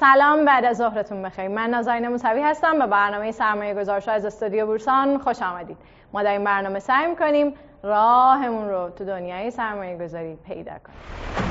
سلام 0.00 0.44
بعد 0.44 0.64
از 0.64 0.76
ظهرتون 0.76 1.22
بخیر. 1.22 1.48
من 1.48 1.70
نازنین 1.70 2.08
موسوی 2.08 2.42
هستم 2.42 2.78
به 2.78 2.86
برنامه 2.86 3.32
سرمایه 3.32 3.74
گذارش 3.74 4.08
از 4.08 4.24
استودیو 4.24 4.66
بورسان 4.66 5.18
خوش 5.18 5.42
آمدید. 5.42 5.76
ما 6.12 6.22
در 6.22 6.32
این 6.32 6.44
برنامه 6.44 6.78
سعی 6.78 7.06
می‌کنیم 7.06 7.54
راهمون 7.82 8.68
رو 8.68 8.90
تو 8.90 9.04
دنیای 9.04 9.50
سرمایه 9.50 9.98
گذاری 9.98 10.36
پیدا 10.46 10.72
کنیم. 10.72 11.43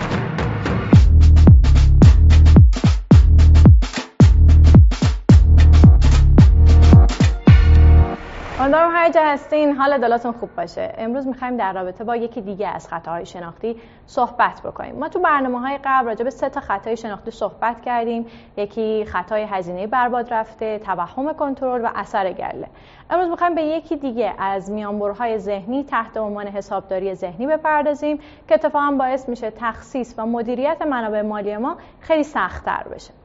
امیدوارم 8.63 8.91
هر 8.91 9.09
جا 9.09 9.21
هستین 9.23 9.75
حال 9.75 9.97
دلاتون 9.97 10.31
خوب 10.31 10.55
باشه. 10.55 10.93
امروز 10.97 11.27
می‌خوایم 11.27 11.57
در 11.57 11.73
رابطه 11.73 12.03
با 12.03 12.15
یکی 12.15 12.41
دیگه 12.41 12.67
از 12.67 12.87
خطاهای 12.87 13.25
شناختی 13.25 13.81
صحبت 14.05 14.61
بکنیم. 14.61 14.95
ما 14.95 15.09
تو 15.09 15.19
برنامه 15.19 15.59
های 15.59 15.79
قبل 15.85 16.07
راجع 16.07 16.23
به 16.23 16.29
سه 16.29 16.49
تا 16.49 16.59
خطای 16.61 16.97
شناختی 16.97 17.31
صحبت 17.31 17.81
کردیم. 17.81 18.25
یکی 18.57 19.05
خطای 19.05 19.43
هزینه 19.43 19.87
برباد 19.87 20.33
رفته 20.33 20.79
توهم 20.79 21.33
کنترل 21.33 21.85
و 21.85 21.89
اثر 21.95 22.31
گله. 22.33 22.67
امروز 23.09 23.29
می‌خوایم 23.29 23.55
به 23.55 23.61
یکی 23.61 23.95
دیگه 23.95 24.33
از 24.39 24.71
میانبرهای 24.71 25.39
ذهنی 25.39 25.83
تحت 25.83 26.17
عنوان 26.17 26.47
حسابداری 26.47 27.15
ذهنی 27.15 27.47
بپردازیم 27.47 28.19
که 28.47 28.55
اتفاقا 28.55 28.95
باعث 28.99 29.29
میشه 29.29 29.51
تخصیص 29.51 30.13
و 30.17 30.25
مدیریت 30.25 30.81
منابع 30.81 31.21
مالی 31.21 31.57
ما 31.57 31.77
خیلی 31.99 32.23
سختتر 32.23 32.83
بشه. 32.91 33.22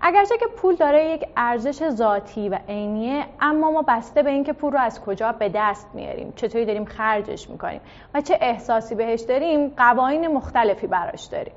اگرچه 0.00 0.38
که 0.38 0.46
پول 0.46 0.74
داره 0.74 1.04
یک 1.04 1.26
ارزش 1.36 1.88
ذاتی 1.88 2.48
و 2.48 2.58
عینیه 2.68 3.26
اما 3.40 3.70
ما 3.70 3.82
بسته 3.88 4.22
به 4.22 4.30
اینکه 4.30 4.52
پول 4.52 4.72
رو 4.72 4.78
از 4.78 5.00
کجا 5.00 5.32
به 5.32 5.50
دست 5.54 5.88
میاریم 5.94 6.32
چطوری 6.36 6.64
داریم 6.64 6.84
خرجش 6.84 7.50
می‌کنیم 7.50 7.80
و 8.14 8.20
چه 8.20 8.38
احساسی 8.40 8.94
بهش 8.94 9.20
داریم 9.20 9.68
قوانین 9.68 10.26
مختلفی 10.26 10.86
براش 10.86 11.24
داریم. 11.24 11.52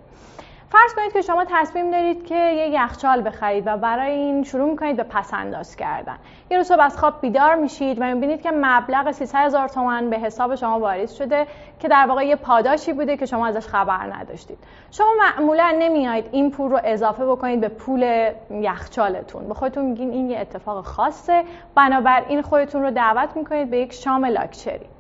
فرض 0.73 0.94
کنید 0.95 1.13
که 1.13 1.22
شما 1.22 1.45
تصمیم 1.50 1.91
دارید 1.91 2.26
که 2.26 2.36
یه 2.36 2.70
یخچال 2.70 3.27
بخرید 3.27 3.63
و 3.68 3.77
برای 3.77 4.12
این 4.12 4.44
شروع 4.44 4.70
می‌کنید 4.70 4.96
به 4.96 5.04
پسنداز 5.04 5.76
کردن. 5.76 6.16
یه 6.52 6.57
روز 6.57 6.68
صبح 6.68 6.82
از 6.82 6.98
خواب 6.98 7.21
بیدار 7.21 7.55
میشید 7.55 7.98
و 8.02 8.04
می‌بینید 8.04 8.41
که 8.41 8.52
مبلغ 8.52 9.12
300 9.12 9.38
هزار 9.38 9.68
تومن 9.68 10.10
به 10.10 10.18
حساب 10.18 10.55
شما 10.55 10.79
واریز 10.79 11.12
شده 11.12 11.48
که 11.79 11.88
در 11.88 12.05
واقع 12.07 12.26
یه 12.26 12.35
پاداشی 12.35 12.94
بوده 12.94 13.18
که 13.18 13.26
شما 13.26 13.48
ازش 13.48 13.68
خبر 13.68 14.13
نداشتید. 14.13 14.57
شما 14.91 15.07
معمولا 15.20 15.76
نمیاید 15.79 16.26
این 16.32 16.51
پول 16.51 16.71
رو 16.71 16.79
اضافه 16.84 17.26
بکنید 17.26 17.62
به 17.62 17.70
پول 17.70 18.32
یخچالتون. 18.51 19.48
به 19.48 19.54
خودتون 19.54 19.85
میگین 19.85 20.12
این 20.12 20.29
یه 20.29 20.40
اتفاق 20.40 20.85
خاصه. 20.85 21.44
بنابراین 21.76 22.41
خودتون 22.41 22.82
رو 22.82 22.91
دعوت 22.91 23.35
می‌کنید 23.35 23.70
به 23.70 23.77
یک 23.77 23.94
شام 23.94 24.26
لاکچری. 24.26 24.93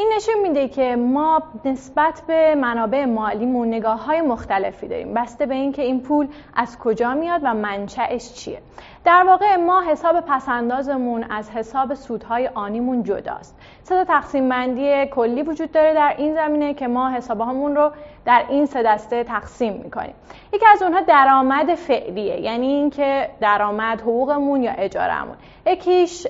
این 0.00 0.12
نشون 0.16 0.34
میده 0.42 0.68
که 0.68 0.96
ما 0.96 1.42
نسبت 1.64 2.22
به 2.26 2.54
منابع 2.54 3.04
مالیمون 3.04 3.68
نگاه 3.68 4.04
های 4.04 4.20
مختلفی 4.20 4.88
داریم. 4.88 5.14
بسته 5.14 5.46
به 5.46 5.54
اینکه 5.54 5.82
این 5.82 6.00
پول 6.00 6.26
از 6.54 6.78
کجا 6.78 7.14
میاد 7.14 7.40
و 7.44 7.54
منشأش 7.54 8.32
چیه. 8.32 8.58
در 9.04 9.24
واقع 9.26 9.56
ما 9.56 9.82
حساب 9.82 10.20
پسندازمون 10.20 11.24
از 11.30 11.50
حساب 11.50 11.94
سودهای 11.94 12.50
آنیمون 12.54 13.02
جداست. 13.02 13.56
سه 13.82 14.04
تقسیم 14.04 14.48
بندی 14.48 15.06
کلی 15.06 15.42
وجود 15.42 15.72
داره 15.72 15.94
در 15.94 16.14
این 16.18 16.34
زمینه 16.34 16.74
که 16.74 16.88
ما 16.88 17.10
حسابهامون 17.10 17.76
رو 17.76 17.90
در 18.24 18.44
این 18.48 18.66
سه 18.66 18.82
دسته 18.82 19.24
تقسیم 19.24 19.72
می‌کنیم. 19.72 20.14
یکی 20.52 20.66
از 20.72 20.82
اونها 20.82 21.00
درآمد 21.00 21.74
فعلیه 21.74 22.40
یعنی 22.40 22.66
اینکه 22.66 23.28
درآمد 23.40 24.00
حقوقمون 24.00 24.62
یا 24.62 24.72
اجارهمون. 24.72 25.36
یکیش 25.66 26.26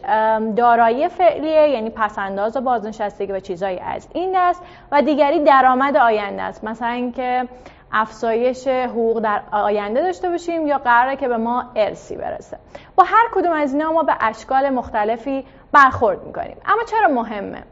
دارایی 0.56 1.08
فعلیه 1.08 1.68
یعنی 1.68 1.90
پسنداز 1.90 2.56
و 2.56 2.60
بازنشستگی 2.60 3.32
و 3.32 3.40
چیزایی 3.40 3.78
از 3.78 4.08
این 4.14 4.32
دست 4.34 4.62
و 4.92 5.02
دیگری 5.02 5.44
درآمد 5.44 5.96
آینده 5.96 6.42
است. 6.42 6.64
مثلا 6.64 6.88
اینکه 6.88 7.48
افزایش 7.92 8.68
حقوق 8.68 9.20
در 9.20 9.42
آینده 9.52 10.02
داشته 10.02 10.30
باشیم 10.30 10.66
یا 10.66 10.78
قراره 10.78 11.16
که 11.16 11.28
به 11.28 11.36
ما 11.36 11.64
ارسی 11.76 12.16
برسه. 12.16 12.58
با 12.96 13.04
هر 13.04 13.28
کدوم 13.32 13.52
از 13.52 13.72
اینا 13.72 13.92
ما 13.92 14.02
به 14.02 14.16
اشکال 14.20 14.70
مختلفی 14.70 15.44
برخورد 15.72 16.26
می‌کنیم. 16.26 16.56
اما 16.66 16.82
چرا 16.84 17.08
مهمه؟ 17.08 17.62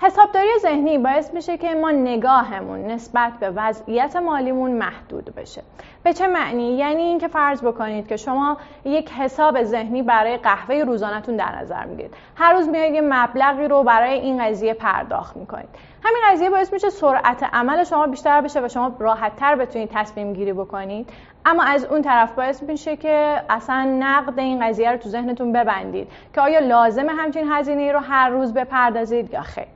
حسابداری 0.00 0.48
ذهنی 0.58 0.98
باعث 0.98 1.34
میشه 1.34 1.56
که 1.56 1.74
ما 1.74 1.90
نگاهمون 1.90 2.84
نسبت 2.84 3.32
به 3.40 3.50
وضعیت 3.50 4.16
مالیمون 4.16 4.70
محدود 4.70 5.34
بشه. 5.34 5.62
به 6.02 6.12
چه 6.12 6.26
معنی؟ 6.26 6.76
یعنی 6.76 7.02
اینکه 7.02 7.28
فرض 7.28 7.62
بکنید 7.62 8.08
که 8.08 8.16
شما 8.16 8.56
یک 8.84 9.12
حساب 9.12 9.62
ذهنی 9.62 10.02
برای 10.02 10.36
قهوه 10.36 10.74
روزانهتون 10.74 11.36
در 11.36 11.58
نظر 11.60 11.84
می‌گیرید. 11.84 12.14
هر 12.36 12.52
روز 12.52 12.68
میایید 12.68 12.94
یه 12.94 13.00
مبلغی 13.00 13.68
رو 13.68 13.82
برای 13.82 14.12
این 14.12 14.44
قضیه 14.44 14.74
پرداخت 14.74 15.36
می‌کنید. 15.36 15.68
همین 16.04 16.22
قضیه 16.30 16.50
باعث 16.50 16.72
میشه 16.72 16.90
سرعت 16.90 17.42
عمل 17.52 17.84
شما 17.84 18.06
بیشتر 18.06 18.40
بشه 18.40 18.60
و 18.60 18.68
شما 18.68 18.96
راحتتر 18.98 19.56
بتونید 19.56 19.90
تصمیم 19.92 20.32
گیری 20.32 20.52
بکنید. 20.52 21.10
اما 21.46 21.62
از 21.62 21.84
اون 21.84 22.02
طرف 22.02 22.32
باعث 22.32 22.62
میشه 22.62 22.96
که 22.96 23.42
اصلا 23.50 23.96
نقد 24.00 24.38
این 24.38 24.66
قضیه 24.66 24.90
رو 24.90 24.98
تو 24.98 25.08
ذهنتون 25.08 25.52
ببندید 25.52 26.08
که 26.34 26.40
آیا 26.40 26.58
لازمه 26.58 27.12
همچین 27.12 27.52
هزینه 27.52 27.92
رو 27.92 27.98
هر 27.98 28.30
روز 28.30 28.54
بپردازید 28.54 29.32
یا 29.32 29.42
خیر. 29.42 29.66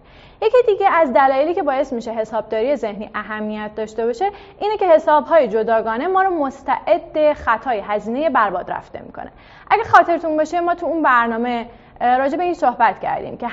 یکی 0.43 0.57
دیگه 0.67 0.91
از 0.91 1.13
دلایلی 1.13 1.55
که 1.55 1.63
باعث 1.63 1.93
میشه 1.93 2.13
حسابداری 2.13 2.77
ذهنی 2.77 3.11
اهمیت 3.15 3.75
داشته 3.75 4.07
باشه 4.07 4.31
اینه 4.61 4.77
که 4.77 4.87
حسابهای 4.87 5.49
جداگانه 5.49 6.07
ما 6.07 6.23
رو 6.23 6.31
مستعد 6.31 7.33
خطای 7.33 7.81
هزینه 7.81 8.31
برباد 8.31 8.71
رفته 8.71 9.03
می‌کنه. 9.03 9.31
اگه 9.71 9.85
خاطرتون 9.85 10.37
باشه 10.37 10.61
ما 10.61 10.75
تو 10.75 10.87
اون 10.87 11.03
برنامه 11.03 11.67
راجع 12.03 12.37
به 12.37 12.43
این 12.43 12.55
صحبت 12.55 13.01
کردیم 13.01 13.37
که 13.37 13.49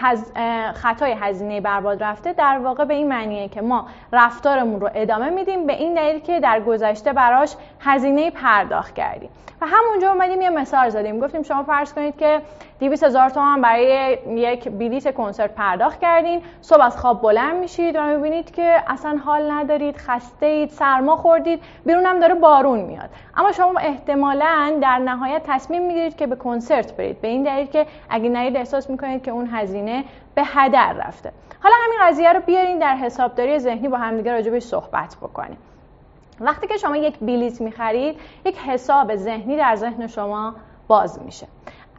خطای 0.73 1.11
هزینه 1.11 1.61
برباد 1.61 2.03
رفته 2.03 2.33
در 2.33 2.59
واقع 2.63 2.85
به 2.85 2.93
این 2.93 3.07
معنیه 3.07 3.47
که 3.47 3.61
ما 3.61 3.87
رفتارمون 4.13 4.81
رو 4.81 4.89
ادامه 4.93 5.29
میدیم 5.29 5.67
به 5.67 5.73
این 5.73 5.93
دلیل 5.93 6.19
که 6.19 6.39
در 6.39 6.59
گذشته 6.59 7.13
براش 7.13 7.55
هزینه 7.79 8.31
پرداخت 8.31 8.95
کردیم. 8.95 9.29
و 9.61 9.65
همونجا 9.67 10.11
اومدیم 10.11 10.41
یه 10.41 10.49
مثال 10.49 10.89
زدیم. 10.89 11.19
گفتیم 11.19 11.43
شما 11.43 11.63
فرض 11.63 11.93
کنید 11.93 12.17
که 12.17 12.41
200 12.79 13.03
هزار 13.03 13.29
تومان 13.29 13.61
برای 13.61 14.17
یک 14.27 14.69
بلیت 14.69 15.13
کنسرت 15.13 15.55
پرداخت 15.55 15.99
کردین. 15.99 16.41
صبح 16.61 16.81
از 16.81 16.97
خواب 16.97 17.21
بلند 17.21 17.55
میشید 17.55 17.95
و 17.95 18.01
می‌بینید 18.01 18.51
که 18.51 18.83
اصلا 18.87 19.19
حال 19.25 19.51
ندارید 19.51 19.97
خسته 19.97 20.45
اید 20.45 20.69
سرما 20.69 21.15
خوردید. 21.15 21.63
بیرونم 21.85 22.19
داره 22.19 22.35
بارون 22.35 22.79
میاد. 22.79 23.09
اما 23.37 23.51
شما 23.51 23.79
احتمالا 23.79 24.77
در 24.81 24.97
نهایت 24.97 25.41
تصمیم 25.47 25.87
می‌گیرید 25.87 26.15
که 26.15 26.27
به 26.27 26.35
کنسرت 26.35 26.97
برید. 26.97 27.21
به 27.21 27.27
این 27.27 27.43
دلیل 27.43 27.67
که 27.67 27.85
اگه 28.09 28.29
نرید 28.29 28.57
احساس 28.57 28.89
می‌کنید 28.89 29.23
که 29.23 29.31
اون 29.31 29.49
هزینه 29.51 30.03
به 30.35 30.41
هدر 30.45 30.93
رفته. 30.93 31.31
حالا 31.63 31.75
همین 31.85 31.97
قضیه 32.01 32.33
رو 32.33 32.39
بیارین 32.39 32.79
در 32.79 32.95
حسابداری 32.95 33.59
ذهنی 33.59 33.87
با 33.87 33.97
همدیگه 33.97 34.31
راجبش 34.31 34.63
صحبت 34.63 35.15
بکنیم. 35.21 35.57
وقتی 36.39 36.67
که 36.67 36.77
شما 36.77 36.97
یک 36.97 37.19
بلیت 37.19 37.61
می‌خرید 37.61 38.19
یک 38.45 38.57
حساب 38.57 39.15
ذهنی 39.15 39.57
در 39.57 39.75
ذهن 39.75 40.07
شما 40.07 40.55
باز 40.87 41.21
میشه. 41.25 41.47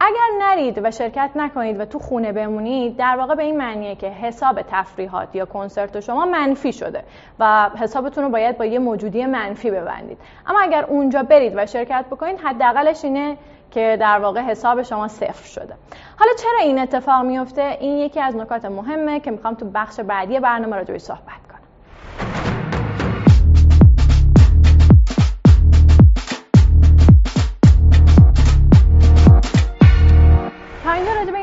اگر 0.03 0.27
نرید 0.39 0.81
و 0.83 0.91
شرکت 0.91 1.29
نکنید 1.35 1.79
و 1.79 1.85
تو 1.85 1.99
خونه 1.99 2.31
بمونید 2.31 2.97
در 2.97 3.15
واقع 3.17 3.35
به 3.35 3.43
این 3.43 3.57
معنیه 3.57 3.95
که 3.95 4.07
حساب 4.07 4.61
تفریحات 4.61 5.35
یا 5.35 5.45
کنسرت 5.45 5.99
شما 5.99 6.25
منفی 6.25 6.73
شده 6.73 7.03
و 7.39 7.69
حسابتون 7.79 8.23
رو 8.23 8.29
باید 8.29 8.57
با 8.57 8.65
یه 8.65 8.79
موجودی 8.79 9.25
منفی 9.25 9.71
ببندید. 9.71 10.17
اما 10.47 10.59
اگر 10.59 10.85
اونجا 10.85 11.23
برید 11.23 11.53
و 11.55 11.65
شرکت 11.65 12.05
بکنید 12.11 12.39
حداقلش 12.43 13.05
اینه 13.05 13.37
که 13.71 13.97
در 13.99 14.19
واقع 14.19 14.41
حساب 14.41 14.81
شما 14.81 15.07
صفر 15.07 15.47
شده. 15.47 15.73
حالا 16.19 16.31
چرا 16.43 16.59
این 16.61 16.79
اتفاق 16.79 17.25
میفته؟ 17.25 17.77
این 17.79 17.97
یکی 17.97 18.19
از 18.19 18.35
نکات 18.35 18.65
مهمه 18.65 19.19
که 19.19 19.31
می‌خوام 19.31 19.53
تو 19.53 19.65
بخش 19.73 19.99
بعدی 19.99 20.39
برنامه 20.39 20.75
راجعش 20.75 21.01
صحبت 21.01 21.21
کنم. 21.21 22.60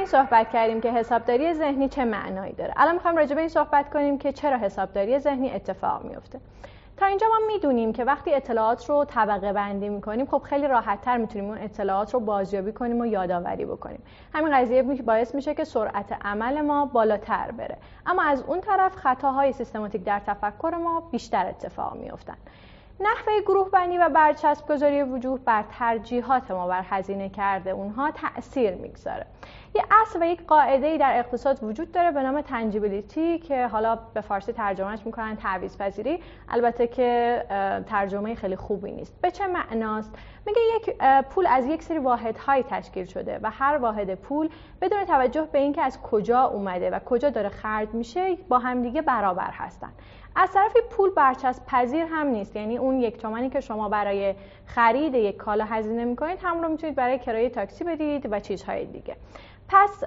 صحبت 0.08 0.50
کردیم 0.50 0.80
که 0.80 0.92
حسابداری 0.92 1.54
ذهنی 1.54 1.88
چه 1.88 2.04
معنایی 2.04 2.52
داره. 2.52 2.72
الان 2.76 2.94
می‌خوایم 2.94 3.16
راجع 3.16 3.34
به 3.34 3.40
این 3.40 3.48
صحبت 3.48 3.90
کنیم 3.90 4.18
که 4.18 4.32
چرا 4.32 4.56
حسابداری 4.56 5.18
ذهنی 5.18 5.50
اتفاق 5.50 6.04
میفته 6.04 6.40
تا 6.96 7.06
اینجا 7.06 7.26
ما 7.26 7.46
می‌دونیم 7.46 7.92
که 7.92 8.04
وقتی 8.04 8.34
اطلاعات 8.34 8.90
رو 8.90 9.04
طبقه 9.04 9.52
بندی 9.52 9.88
می‌کنیم 9.88 10.26
خب 10.26 10.38
خیلی 10.38 10.68
راحت 10.68 11.00
تر 11.00 11.16
می‌تونیم 11.16 11.48
اون 11.48 11.58
اطلاعات 11.58 12.14
رو 12.14 12.20
بازیابی 12.20 12.72
کنیم 12.72 13.00
و 13.00 13.06
یادآوری 13.06 13.64
بکنیم. 13.64 14.02
همین 14.34 14.56
قضیه 14.56 14.82
باعث 14.82 15.34
میشه 15.34 15.54
که 15.54 15.64
سرعت 15.64 16.12
عمل 16.24 16.60
ما 16.60 16.86
بالاتر 16.86 17.50
بره. 17.50 17.76
اما 18.06 18.22
از 18.22 18.42
اون 18.42 18.60
طرف 18.60 18.96
خطاهای 18.96 19.52
سیستماتیک 19.52 20.04
در 20.04 20.20
تفکر 20.26 20.74
ما 20.84 21.00
بیشتر 21.00 21.46
اتفاق 21.46 21.96
میفتن 21.96 22.36
نحوه 23.00 23.40
گروه 23.40 23.70
بندی 23.70 23.98
و 23.98 24.08
برچسب 24.08 24.68
گذاری 24.68 25.02
وجوه 25.02 25.40
بر 25.44 25.64
ترجیحات 25.78 26.50
ما 26.50 26.66
بر 26.66 26.82
هزینه 26.84 27.28
کرده 27.28 27.70
اونها 27.70 28.10
تاثیر 28.10 28.74
می‌گذاره. 28.74 29.26
یه 29.74 29.82
اصل 29.90 30.22
و 30.22 30.26
یک 30.26 30.46
قاعده 30.46 30.98
در 30.98 31.18
اقتصاد 31.18 31.64
وجود 31.64 31.92
داره 31.92 32.10
به 32.10 32.22
نام 32.22 32.40
تنجیبیلیتی 32.40 33.38
که 33.38 33.66
حالا 33.66 33.98
به 34.14 34.20
فارسی 34.20 34.52
ترجمهش 34.52 35.00
می‌کنن 35.04 35.36
تعویض 35.36 35.76
پذیری 35.76 36.22
البته 36.48 36.86
که 36.86 37.44
ترجمه 37.86 38.34
خیلی 38.34 38.56
خوبی 38.56 38.92
نیست. 38.92 39.20
به 39.20 39.30
چه 39.30 39.46
معناست؟ 39.46 40.14
میگه 40.46 40.60
یک 40.76 40.96
پول 41.30 41.46
از 41.46 41.66
یک 41.66 41.82
سری 41.82 41.98
واحدهایی 41.98 42.62
تشکیل 42.62 43.04
شده 43.06 43.40
و 43.42 43.50
هر 43.50 43.76
واحد 43.76 44.14
پول 44.14 44.48
بدون 44.80 45.04
توجه 45.04 45.48
به 45.52 45.58
اینکه 45.58 45.82
از 45.82 46.02
کجا 46.02 46.42
اومده 46.42 46.90
و 46.90 46.98
کجا 46.98 47.30
داره 47.30 47.48
خرج 47.48 47.88
میشه 47.92 48.36
با 48.48 48.58
همدیگه 48.58 49.02
برابر 49.02 49.50
هستن. 49.52 49.92
از 50.36 50.52
طرفی 50.52 50.78
پول 50.90 51.10
برچسب 51.10 51.66
پذیر 51.66 52.04
هم 52.04 52.26
نیست. 52.26 52.56
یعنی 52.56 52.76
اون 52.76 53.00
یک 53.00 53.16
تومنی 53.18 53.50
که 53.50 53.60
شما 53.60 53.88
برای 53.88 54.34
خرید 54.66 55.14
یک 55.14 55.36
کالا 55.36 55.64
هزینه 55.64 56.04
می‌کنید 56.04 56.38
هم 56.42 56.62
رو 56.62 56.68
می‌تونید 56.68 56.96
برای 56.96 57.18
کرایه 57.18 57.50
تاکسی 57.50 57.84
بدید 57.84 58.32
و 58.32 58.40
چیزهای 58.40 58.84
دیگه. 58.84 59.16
پس 59.68 60.04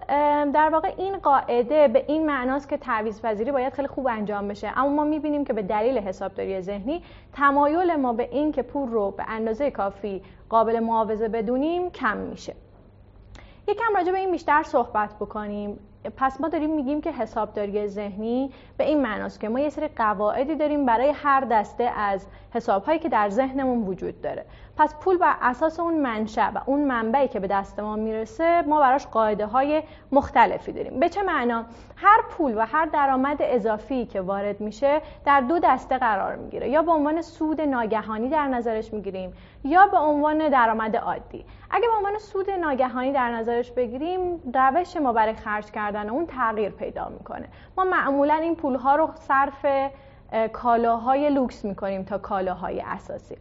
در 0.54 0.70
واقع 0.74 0.94
این 0.98 1.18
قاعده 1.18 1.88
به 1.88 2.06
این 2.08 2.26
معناست 2.26 2.70
که 2.70 2.78
تعویض 2.78 3.22
پذیری 3.22 3.52
باید 3.52 3.74
خیلی 3.74 3.88
خوب 3.88 4.08
انجام 4.08 4.48
بشه. 4.48 4.72
اما 4.76 4.90
ما 4.90 5.04
می‌بینیم 5.04 5.46
که 5.46 5.54
به 5.54 5.62
دلیل 5.62 5.98
حسابداری 5.98 6.62
ذهنی 6.62 7.04
تمایل 7.34 7.96
ما 7.96 8.14
به 8.14 8.30
این 8.32 8.52
که 8.52 8.62
پول 8.62 8.90
رو 8.90 9.12
به 9.12 9.24
اندازه 9.28 9.72
کافی 9.72 10.22
قابل 10.50 10.80
معاوضه 10.80 11.28
بدونیم 11.28 11.90
کم 11.90 12.18
میشه. 12.18 12.56
یکم 13.68 13.96
راجع 13.96 14.12
به 14.12 14.18
این 14.18 14.32
بیشتر 14.32 14.64
صحبت 14.64 15.16
بکنیم. 15.20 15.80
پس 16.18 16.42
ما 16.42 16.50
داریم 16.50 16.76
میگیم 16.76 17.02
که 17.02 17.12
حسابداری 17.12 17.88
ذهنی 17.88 18.52
به 18.78 18.84
این 18.84 19.02
معناست 19.02 19.40
که 19.40 19.50
ما 19.50 19.60
یه 19.60 19.70
سری 19.70 19.88
قواعدی 19.88 20.56
داریم 20.56 20.86
برای 20.86 21.10
هر 21.10 21.42
دسته 21.42 21.84
از 21.84 22.26
حسابهایی 22.54 23.00
که 23.00 23.10
در 23.10 23.30
ذهنمون 23.30 23.88
وجود 23.88 24.22
داره. 24.22 24.46
پس 24.78 24.96
پول 25.00 25.18
بر 25.18 25.36
اساس 25.42 25.80
اون 25.80 25.94
منشأ 25.94 26.52
و 26.56 26.62
اون 26.66 26.84
منبعی 26.84 27.28
که 27.28 27.40
به 27.40 27.48
دست 27.48 27.80
ما 27.80 27.96
می‌رسه 27.96 28.62
ما 28.62 28.80
براش 28.80 29.08
قاعده 29.08 29.46
های 29.46 29.84
مختلفی 30.12 30.72
داریم. 30.72 31.00
به 31.00 31.10
چه 31.10 31.24
معنا؟ 31.24 31.66
هر 31.96 32.22
پول 32.30 32.58
و 32.58 32.66
هر 32.66 32.86
درآمد 32.86 33.38
اضافی 33.40 34.06
که 34.06 34.22
وارد 34.22 34.62
میشه 34.62 35.02
در 35.26 35.42
دو 35.42 35.60
دسته 35.60 35.98
قرار 35.98 36.36
می‌گیره. 36.36 36.70
یا 36.70 36.82
به 36.82 36.92
عنوان 36.92 37.22
سود 37.22 37.62
ناگهانی 37.62 38.30
در 38.30 38.48
نظرش 38.48 38.94
می‌گیریم 38.94 39.34
یا 39.64 39.88
به 39.88 39.98
عنوان 39.98 40.50
درآمد 40.50 40.96
عادی. 40.96 41.46
اگه 41.72 41.88
به 41.88 41.94
عنوان 41.98 42.18
سود 42.18 42.50
ناگهانی 42.50 43.12
در 43.12 43.32
نظرش 43.32 43.72
بگیریم 43.72 44.52
روش 44.54 44.98
ما 44.98 45.14
برای 45.14 45.34
خرج 45.34 45.72
کردن 45.72 46.10
اون 46.10 46.26
تغییر 46.26 46.70
پیدا 46.70 47.10
می‌کنه. 47.10 47.48
ما 47.78 47.84
معمولا 47.84 48.34
این 48.34 48.56
پول 48.56 48.76
ها 48.76 48.96
رو 48.96 49.10
صرف 49.16 49.66
کالاهای 50.54 51.30
لوکس 51.30 51.66
می‌کنیم 51.66 52.04
تا 52.04 52.18
کالاهای 52.18 52.82
اساسی. 52.82 53.38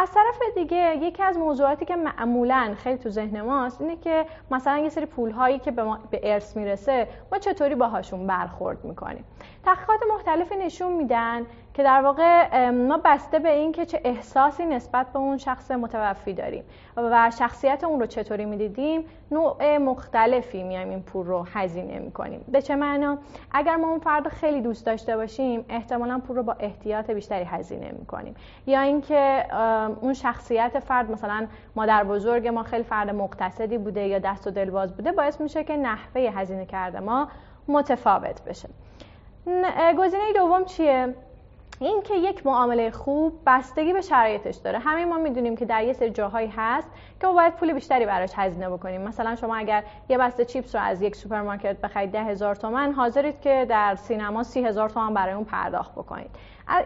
از 0.00 0.10
طرف 0.12 0.54
دیگه 0.54 0.96
یکی 0.96 1.22
از 1.22 1.38
موضوعاتی 1.38 1.84
که 1.84 1.96
معمولا 1.96 2.74
خیلی 2.76 2.98
تو 2.98 3.10
ذهن 3.10 3.40
ماست 3.40 3.80
اینه 3.80 3.96
که 3.96 4.26
مثلا 4.50 4.78
یه 4.78 4.88
سری 4.88 5.06
پول 5.06 5.30
هایی 5.30 5.58
که 5.58 5.70
به, 5.70 5.82
ما 5.82 5.98
به 6.10 6.20
ارث 6.22 6.56
می‌رسه 6.56 7.08
ما 7.32 7.38
چطوری 7.38 7.74
باهاشون 7.74 8.26
برخورد 8.26 8.84
می‌کنیم؟ 8.84 9.24
تحقیقات 9.64 10.00
مختلفی 10.14 10.56
نشون 10.56 10.92
میدن 10.92 11.46
که 11.78 11.84
در 11.84 12.02
واقع 12.02 12.70
ما 12.70 13.00
بسته 13.04 13.38
به 13.38 13.52
این 13.52 13.72
که 13.72 13.86
چه 13.86 14.00
احساسی 14.04 14.64
نسبت 14.64 15.06
به 15.12 15.18
اون 15.18 15.36
شخص 15.36 15.70
متوفی 15.70 16.32
داریم 16.32 16.64
و 16.96 17.30
شخصیت 17.38 17.84
اون 17.84 18.00
رو 18.00 18.06
چطوری 18.06 18.44
می‌دیدیم 18.44 19.04
نوع 19.30 19.78
مختلفی 19.78 20.62
میایم 20.62 20.90
این 20.90 21.02
پول 21.02 21.26
رو 21.26 21.46
هزینه 21.54 21.98
می‌کنیم. 21.98 22.44
به 22.48 22.62
چه 22.62 22.76
معنا؟ 22.76 23.18
اگر 23.52 23.76
ما 23.76 23.88
اون 23.88 23.98
فرد 23.98 24.28
خیلی 24.28 24.60
دوست 24.60 24.86
داشته 24.86 25.16
باشیم 25.16 25.64
احتمالا 25.68 26.18
پول 26.18 26.36
رو 26.36 26.42
با 26.42 26.56
احتیاط 26.60 27.10
بیشتری 27.10 27.44
هزینه 27.44 27.94
می‌کنیم. 27.98 28.34
یا 28.66 28.80
اینکه 28.80 29.46
اون 30.00 30.14
شخصیت 30.14 30.78
فرد 30.78 31.10
مثلا 31.10 31.46
مادر 31.76 32.04
بزرگ 32.04 32.48
ما 32.48 32.62
خیلی 32.62 32.84
فرد 32.84 33.10
مقتصدی 33.10 33.78
بوده 33.78 34.06
یا 34.06 34.18
دست 34.18 34.46
و 34.46 34.50
دلواز 34.50 34.96
بوده 34.96 35.12
باعث 35.12 35.40
میشه 35.40 35.64
که 35.64 35.76
نحوه 35.76 36.20
هزینه 36.20 36.66
کرده 36.66 37.00
ما 37.00 37.28
متفاوت 37.68 38.44
بشه. 38.44 38.68
گزینه 39.98 40.32
دوم 40.34 40.64
چیه؟ 40.64 41.14
این 41.80 42.02
که 42.02 42.14
یک 42.14 42.46
معامله 42.46 42.90
خوب 42.90 43.40
بستگی 43.46 43.92
به 43.92 44.00
شرایطش 44.00 44.56
داره. 44.56 44.78
همه 44.78 45.04
ما 45.04 45.18
می‌دونیم 45.18 45.56
که 45.56 45.64
در 45.64 45.84
یه 45.84 45.92
سری 45.92 46.10
جاهایی 46.10 46.52
هست 46.56 46.88
که 47.20 47.26
ما 47.26 47.32
باید 47.32 47.54
پول 47.54 47.72
بیشتری 47.72 48.06
براش 48.06 48.30
هزینه 48.34 48.70
بکنیم. 48.70 49.00
مثلا 49.00 49.36
شما 49.36 49.56
اگر 49.56 49.84
یه 50.08 50.18
بسته 50.18 50.44
چیپس 50.44 50.74
رو 50.74 50.80
از 50.80 51.02
یک 51.02 51.16
سوپرمارکت 51.16 51.76
بخرید 51.80 52.10
ده 52.10 52.24
هزار 52.24 52.54
تومن 52.54 52.92
حاضرید 52.92 53.40
که 53.40 53.66
در 53.68 53.94
سینما 53.94 54.42
سی 54.42 54.64
هزار 54.64 54.90
تومن 54.90 55.14
برای 55.14 55.34
اون 55.34 55.44
پرداخت 55.44 55.92
بکنید. 55.92 56.30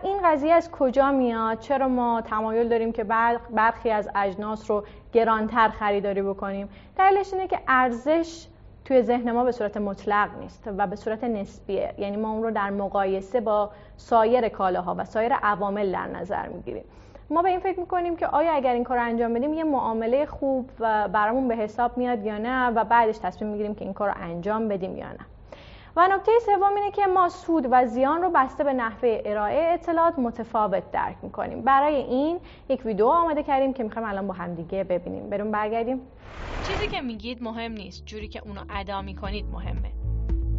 این 0.02 0.18
قضیه 0.24 0.52
از 0.52 0.70
کجا 0.70 1.10
میاد؟ 1.12 1.58
چرا 1.58 1.88
ما 1.88 2.20
تمایل 2.20 2.68
داریم 2.68 2.92
که 2.92 3.04
برخی 3.50 3.90
از 3.90 4.08
اجناس 4.14 4.70
رو 4.70 4.84
گرانتر 5.12 5.68
خریداری 5.68 6.22
بکنیم؟ 6.22 6.68
دلیلش 6.98 7.32
اینه 7.32 7.46
که 7.46 7.58
ارزش 7.68 8.46
توی 8.84 9.02
ذهن 9.02 9.32
ما 9.32 9.44
به 9.44 9.52
صورت 9.52 9.76
مطلق 9.76 10.28
نیست 10.40 10.68
و 10.78 10.86
به 10.86 10.96
صورت 10.96 11.24
نسبیه 11.24 11.94
یعنی 11.98 12.16
ما 12.16 12.30
اون 12.30 12.42
رو 12.42 12.50
در 12.50 12.70
مقایسه 12.70 13.40
با 13.40 13.70
سایر 13.96 14.48
کالاها 14.48 14.94
و 14.98 15.04
سایر 15.04 15.32
عوامل 15.32 15.92
در 15.92 16.06
نظر 16.06 16.48
می‌گیریم. 16.48 16.84
ما 17.30 17.42
به 17.42 17.48
این 17.48 17.58
فکر 17.60 17.80
می‌کنیم 17.80 18.16
که 18.16 18.26
آیا 18.26 18.52
اگر 18.52 18.72
این 18.72 18.84
کار 18.84 18.96
رو 18.96 19.04
انجام 19.04 19.34
بدیم 19.34 19.54
یه 19.54 19.64
معامله 19.64 20.26
خوب 20.26 20.70
و 20.80 21.08
برامون 21.08 21.48
به 21.48 21.56
حساب 21.56 21.98
میاد 21.98 22.26
یا 22.26 22.38
نه 22.38 22.70
و 22.70 22.84
بعدش 22.84 23.18
تصمیم 23.18 23.50
می‌گیریم 23.50 23.74
که 23.74 23.84
این 23.84 23.94
کار 23.94 24.08
رو 24.08 24.14
انجام 24.20 24.68
بدیم 24.68 24.96
یا 24.96 25.08
نه. 25.08 25.18
و 25.96 26.08
نکته 26.08 26.32
سوم 26.46 26.74
اینه 26.76 26.90
که 26.90 27.06
ما 27.06 27.28
سود 27.28 27.68
و 27.70 27.86
زیان 27.86 28.22
رو 28.22 28.30
بسته 28.34 28.64
به 28.64 28.72
نحوه 28.72 29.22
ارائه 29.24 29.72
اطلاعات 29.74 30.18
متفاوت 30.18 30.90
درک 30.90 31.16
می‌کنیم. 31.22 31.62
برای 31.62 31.94
این 31.94 32.40
یک 32.68 32.86
ویدیو 32.86 33.06
آماده 33.06 33.42
کردیم 33.42 33.72
که 33.72 33.82
می‌خوایم 33.82 34.08
الان 34.08 34.26
با 34.26 34.34
همدیگه 34.34 34.84
ببینیم. 34.84 35.30
بریم 35.30 35.50
برگردیم. 35.50 36.00
چیزی 36.62 36.88
که 36.88 37.00
میگید 37.00 37.42
مهم 37.42 37.72
نیست. 37.72 38.06
جوری 38.06 38.28
که 38.28 38.42
اونو 38.44 38.60
ادا 38.70 39.02
می‌کنید 39.02 39.46
مهمه. 39.52 39.92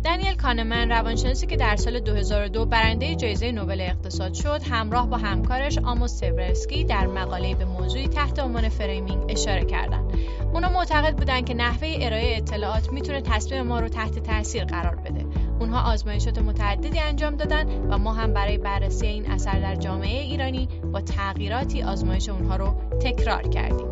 دانیل 0.04 0.36
کانمن 0.36 0.92
روانشناسی 0.92 1.48
که 1.48 1.56
در 1.56 1.76
سال 1.76 2.00
2002 2.00 2.66
برنده 2.66 3.16
جایزه 3.16 3.52
نوبل 3.52 3.82
اقتصاد 3.82 4.34
شد 4.34 4.62
همراه 4.72 5.10
با 5.10 5.18
همکارش 5.18 5.78
آموس 5.78 6.12
تورسکی 6.12 6.84
در 6.84 7.08
مقاله 7.08 7.56
به 7.56 7.66
موضوعی 7.66 8.08
تحت 8.08 8.40
عنوان 8.40 8.70
framing 8.70 9.24
اشاره 9.30 9.66
کردند. 9.66 10.14
اونا 10.54 10.70
معتقد 10.70 11.16
بودند 11.16 11.46
که 11.46 11.54
نحوه 11.54 11.98
ارائه 12.02 12.38
اطلاعات 12.38 12.92
می‌تونه 12.92 13.22
تصمیم 13.22 13.62
ما 13.62 13.80
رو 13.80 13.88
تحت 13.88 14.20
تاثیر 14.20 14.66
قرار 14.66 14.96
بده. 14.96 15.26
اونها 15.60 15.92
آزمایشات 15.92 16.40
متعددی 16.40 17.00
انجام 17.00 17.36
دادن 17.36 17.68
و 17.90 17.98
ما 17.98 18.14
هم 18.14 18.34
برای 18.34 18.58
بررسی 18.58 19.08
این 19.08 19.32
اثر 19.32 19.60
در 19.60 19.76
جامعه 19.76 20.22
ایرانی 20.22 20.70
با 20.94 21.02
تغییراتی 21.02 21.84
آزمایش 21.84 22.30
اونها 22.30 22.56
رو 22.56 22.76
تکرار 23.02 23.48
کردیم. 23.48 23.88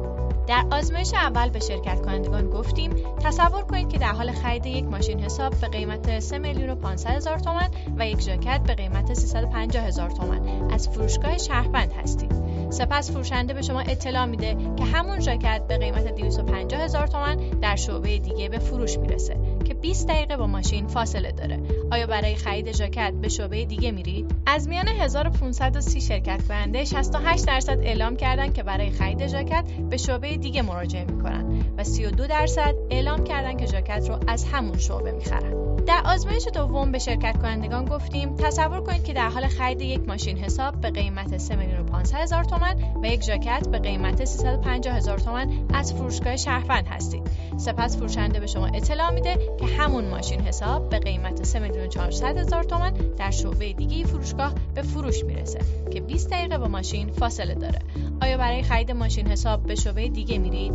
در 0.47 0.65
آزمایش 0.71 1.13
اول 1.13 1.49
به 1.49 1.59
شرکت 1.59 2.01
کنندگان 2.01 2.49
گفتیم 2.49 2.91
تصور 3.23 3.61
کنید 3.61 3.89
که 3.89 3.97
در 3.97 4.11
حال 4.11 4.31
خرید 4.31 4.65
یک 4.65 4.85
ماشین 4.85 5.19
حساب 5.19 5.55
به 5.61 5.67
قیمت 5.67 6.19
3 6.19 6.37
میلیون 6.37 6.69
و 6.69 6.75
500 6.75 7.09
هزار 7.09 7.39
تومان 7.39 7.69
و 7.97 8.07
یک 8.07 8.19
ژاکت 8.19 8.63
به 8.67 8.75
قیمت 8.75 9.13
350 9.13 9.85
هزار 9.85 10.09
تومان. 10.09 10.71
از 10.71 10.89
فروشگاه 10.89 11.37
شهربند 11.37 11.93
هستید. 11.93 12.40
سپس 12.71 13.11
فروشنده 13.11 13.53
به 13.53 13.61
شما 13.61 13.79
اطلاع 13.79 14.25
میده 14.25 14.57
که 14.77 14.83
همون 14.83 15.19
ژاکت 15.19 15.61
به 15.67 15.77
قیمت 15.77 16.15
250 16.15 16.81
هزار 16.81 17.07
تومان 17.07 17.37
در 17.61 17.75
شعبه 17.75 18.19
دیگه 18.19 18.49
به 18.49 18.59
فروش 18.59 18.97
می‌رسه 18.97 19.37
که 19.65 19.73
20 19.73 20.07
دقیقه 20.07 20.37
با 20.37 20.47
ماشین 20.47 20.87
فاصله 20.87 21.31
داره. 21.31 21.59
آیا 21.91 22.07
برای 22.07 22.35
خرید 22.35 22.71
ژاکت 22.71 23.13
به 23.21 23.29
شعبه 23.29 23.65
دیگه 23.65 23.91
میرید؟ 23.91 24.35
از 24.45 24.67
میان 24.67 24.87
1530 24.87 26.01
شرکت 26.01 26.47
کننده 26.47 26.85
68 26.85 27.47
درصد 27.47 27.79
اعلام 27.81 28.15
کردن 28.15 28.53
که 28.53 28.63
برای 28.63 28.89
خرید 28.89 29.27
ژاکت 29.27 29.63
به 29.89 29.97
شعبه 29.97 30.37
دیگه 30.37 30.61
مراجعه 30.61 31.05
می‌کنن 31.05 31.63
و 31.77 31.83
32 31.83 32.27
درصد 32.27 32.75
اعلام 32.89 33.23
کردن 33.23 33.57
که 33.57 33.65
ژاکت 33.65 34.09
رو 34.09 34.19
از 34.27 34.45
همون 34.45 34.77
شعبه 34.77 35.11
می‌خرن. 35.11 35.71
در 35.75 36.01
آزمایش 36.05 36.47
دوم 36.53 36.91
به 36.91 36.99
شرکت 36.99 37.37
کنندگان 37.41 37.85
گفتیم 37.85 38.35
تصور 38.35 38.81
کنید 38.81 39.03
که 39.03 39.13
در 39.13 39.29
حال 39.29 39.47
خرید 39.47 39.81
یک 39.81 40.07
ماشین 40.07 40.37
حساب 40.37 40.81
به 40.81 40.91
قیمت 40.91 41.37
3 41.37 41.55
میلیون 41.55 41.80
500 41.91 42.17
هزار 42.17 42.43
تومان 42.43 42.75
و 43.03 43.05
یک 43.05 43.23
ژاکت 43.23 43.67
به 43.67 43.79
قیمت 43.79 44.25
350 44.25 44.95
هزار 44.95 45.19
تومان 45.19 45.67
از 45.73 45.93
فروشگاه 45.93 46.37
شهروند 46.37 46.87
هستید. 46.87 47.21
سپس 47.57 47.97
فروشنده 47.97 48.39
به 48.39 48.47
شما 48.47 48.67
اطلاع 48.67 49.11
میده 49.11 49.37
که 49.59 49.65
همون 49.65 50.05
ماشین 50.05 50.41
حساب 50.41 50.89
به 50.89 50.99
قیمت 50.99 51.43
3 51.43 51.59
میلیون 51.59 51.89
400 51.89 52.37
هزار 52.37 52.63
تومان 52.63 52.93
در 53.17 53.31
شعبه 53.31 53.73
دیگه 53.73 54.05
فروشگاه 54.05 54.53
به 54.75 54.81
فروش 54.81 55.23
می‌رسه 55.23 55.59
که 55.91 56.01
20 56.01 56.29
دقیقه 56.29 56.57
با 56.57 56.67
ماشین 56.67 57.11
فاصله 57.11 57.55
داره. 57.55 57.79
آیا 58.21 58.37
برای 58.37 58.63
خرید 58.63 58.91
ماشین 58.91 59.27
حساب 59.27 59.63
به 59.63 59.75
شعبه 59.75 60.09
دیگه 60.09 60.37
میرید؟ 60.37 60.73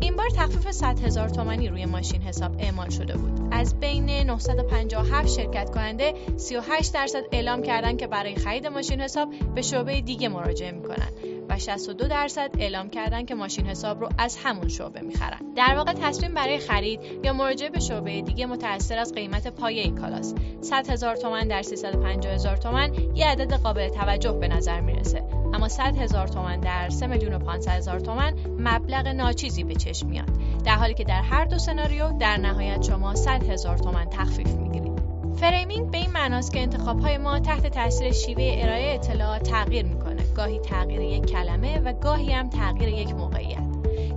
این 0.00 0.16
بار 0.16 0.28
تخفیف 0.30 0.70
100 0.70 1.00
هزار 1.00 1.28
تومانی 1.28 1.68
روی 1.68 1.86
ماشین 1.86 2.22
حساب 2.22 2.56
اعمال 2.58 2.88
شده 2.88 3.16
بود. 3.16 3.48
از 3.50 3.80
بین 3.80 4.10
957 4.10 5.28
شرکت 5.28 5.70
کننده 5.70 6.14
38 6.36 6.94
درصد 6.94 7.22
اعلام 7.32 7.62
کردن 7.62 7.96
که 7.96 8.06
برای 8.06 8.34
خرید 8.34 8.66
ماشین 8.66 9.00
حساب 9.00 9.28
به 9.54 9.62
شعبه 9.62 10.00
دیگه 10.00 10.28
مراجعه 10.28 10.47
می‌کنن 10.48 11.08
و 11.48 11.58
62 11.58 12.08
درصد 12.08 12.50
اعلام 12.58 12.90
کردن 12.90 13.24
که 13.24 13.34
ماشین 13.34 13.66
حساب 13.66 14.00
رو 14.00 14.08
از 14.18 14.38
همون 14.42 14.68
شعبه 14.68 15.00
می‌خرن. 15.00 15.38
در 15.56 15.74
واقع 15.76 15.92
تصمیم 15.92 16.34
برای 16.34 16.58
خرید 16.58 17.00
یا 17.24 17.32
مراجعه 17.32 17.70
به 17.70 17.80
شعبه 17.80 18.22
دیگه 18.22 18.46
متأثر 18.46 18.98
از 18.98 19.14
قیمت 19.14 19.48
پایه 19.48 19.90
کالاست. 19.90 20.36
100 20.60 20.90
هزار 20.90 21.16
تومن 21.16 21.48
در 21.48 21.62
350 21.62 22.32
هزار 22.32 22.56
تومن 22.56 22.94
یه 23.14 23.26
عدد 23.26 23.52
قابل 23.52 23.88
توجه 23.88 24.32
به 24.32 24.48
نظر 24.48 24.80
می‌رسه. 24.80 25.24
اما 25.54 25.68
100 25.68 25.96
هزار 25.96 26.28
تومن 26.28 26.60
در 26.60 26.88
3 26.88 27.06
میلیون 27.06 27.34
و 27.34 27.38
500 27.38 27.72
هزار 27.72 28.00
تومن 28.00 28.34
مبلغ 28.58 29.08
ناچیزی 29.08 29.64
به 29.64 29.74
چشم 29.74 30.06
میاد 30.06 30.28
در 30.64 30.74
حالی 30.74 30.94
که 30.94 31.04
در 31.04 31.22
هر 31.22 31.44
دو 31.44 31.58
سناریو 31.58 32.18
در 32.18 32.36
نهایت 32.36 32.82
شما 32.82 33.14
100 33.14 33.50
هزار 33.50 33.78
تومن 33.78 34.06
تخفیف 34.10 34.54
می‌گیرید 34.54 34.98
framing 35.40 35.90
به 35.90 35.98
این 35.98 36.10
معناست 36.10 36.52
که 36.52 36.60
انتخاب 36.60 37.00
های 37.00 37.18
ما 37.18 37.40
تحت 37.40 37.66
تاثیر 37.66 38.12
شیوه 38.12 38.56
ارائه 38.58 38.94
اطلاعات 38.94 39.42
تغییر 39.42 39.84
می‌کنه 39.84 40.07
گاهی 40.38 40.58
تغییر 40.58 41.00
یک 41.00 41.26
کلمه 41.26 41.80
و 41.80 41.92
گاهی 41.92 42.32
هم 42.32 42.48
تغییر 42.48 42.88
یک 42.88 43.14
موقعیت 43.14 43.58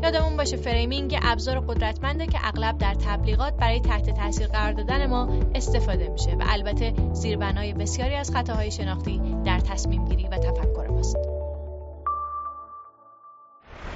یادمون 0.04 0.38
باشه 0.38 0.58
framing 0.58 1.20
ابزار 1.24 1.60
قدرتمنده 1.60 2.28
که 2.28 2.40
اغلب 2.44 2.78
در 2.78 2.94
تبلیغات 2.94 3.54
برای 3.54 3.80
تحت 3.80 4.10
تاثیر 4.10 4.48
قرار 4.48 4.72
دادن 4.72 5.06
ما 5.06 5.30
استفاده 5.56 6.10
میشه 6.10 6.32
و 6.32 6.44
البته 6.50 6.94
زیربنای 7.14 7.74
بسیاری 7.74 8.16
از 8.16 8.32
خطاهای 8.32 8.72
شناختی 8.72 9.22
در 9.46 9.60
تصمیم 9.60 10.06
گیری 10.06 10.28
و 10.28 10.38
تفکر 10.38 10.88
ماست. 10.88 11.18